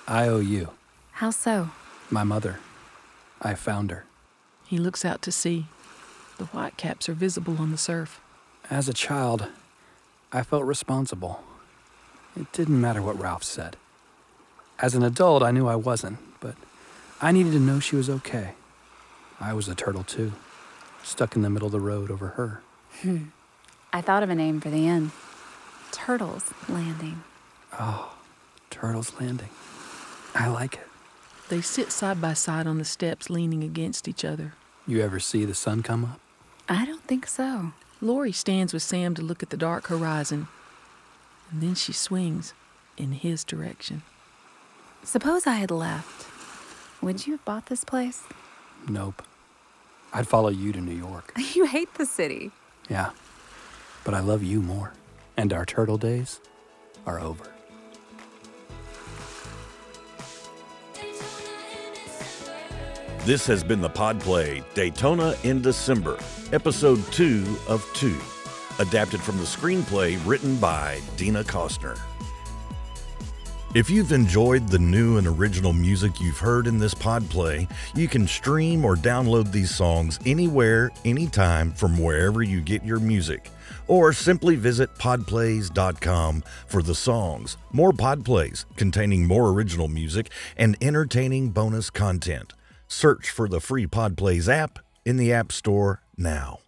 [0.06, 0.70] I owe you.
[1.12, 1.70] How so?
[2.10, 2.60] My mother.
[3.42, 4.04] I found her.
[4.66, 5.66] He looks out to sea.
[6.38, 8.20] The whitecaps are visible on the surf.
[8.70, 9.48] As a child,
[10.30, 11.42] I felt responsible.
[12.36, 13.76] It didn't matter what Ralph said.
[14.78, 16.54] As an adult, I knew I wasn't, but
[17.20, 18.52] I needed to know she was okay.
[19.40, 20.32] I was a turtle too,
[21.02, 22.62] stuck in the middle of the road over her.
[23.00, 23.24] Hmm.
[23.92, 25.12] I thought of a name for the inn
[25.90, 27.22] Turtles Landing.
[27.78, 28.14] Oh,
[28.70, 29.48] Turtle's Landing.
[30.34, 30.86] I like it.
[31.48, 34.52] They sit side by side on the steps, leaning against each other.
[34.86, 36.20] You ever see the sun come up?
[36.68, 37.72] I don't think so.
[38.00, 40.48] Lori stands with Sam to look at the dark horizon,
[41.50, 42.54] and then she swings
[42.96, 44.02] in his direction.
[45.02, 46.26] Suppose I had left.
[47.02, 48.22] Would you have bought this place?
[48.88, 49.22] Nope.
[50.12, 51.32] I'd follow you to New York.
[51.54, 52.50] You hate the city.
[52.88, 53.10] Yeah.
[54.04, 54.92] But I love you more.
[55.36, 56.40] And our turtle days
[57.06, 57.44] are over.
[63.24, 66.18] This has been the Pod Play Daytona in December,
[66.52, 68.16] episode two of two.
[68.78, 71.98] adapted from the screenplay written by Dina Costner.
[73.74, 78.08] If you've enjoyed the new and original music you've heard in this pod play, you
[78.08, 83.50] can stream or download these songs anywhere, anytime from wherever you get your music.
[83.86, 91.50] Or simply visit podplays.com for the songs, more podplays containing more original music, and entertaining
[91.50, 92.54] bonus content.
[92.86, 96.58] Search for the free Podplays app in the App Store now.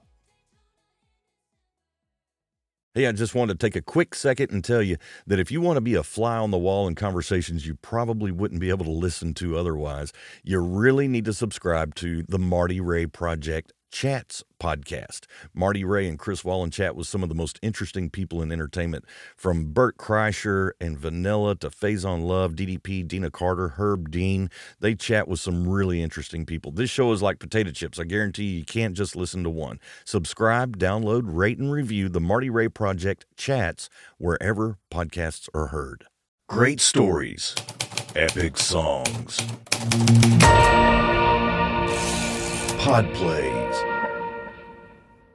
[2.92, 5.60] Hey, I just wanted to take a quick second and tell you that if you
[5.60, 8.84] want to be a fly on the wall in conversations you probably wouldn't be able
[8.84, 14.44] to listen to otherwise, you really need to subscribe to the Marty Ray Project Chats
[14.60, 15.26] podcast.
[15.54, 19.04] Marty Ray and Chris Wallen chat with some of the most interesting people in entertainment,
[19.36, 24.50] from Bert Kreischer and Vanilla to Faizon Love, DDP, Deana Carter, Herb Dean.
[24.80, 26.72] They chat with some really interesting people.
[26.72, 27.98] This show is like potato chips.
[27.98, 29.80] I guarantee you, you can't just listen to one.
[30.04, 33.88] Subscribe, download, rate, and review the Marty Ray Project Chats
[34.18, 36.06] wherever podcasts are heard.
[36.48, 37.54] Great stories,
[38.16, 39.40] epic songs.
[42.80, 43.76] Pod plays.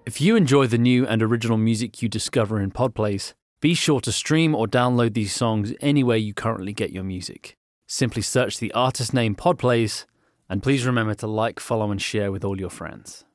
[0.03, 4.11] If you enjoy the new and original music you discover in Podplays, be sure to
[4.11, 7.55] stream or download these songs anywhere you currently get your music.
[7.85, 10.05] Simply search the artist name Podplays,
[10.49, 13.25] and please remember to like, follow, and share with all your friends.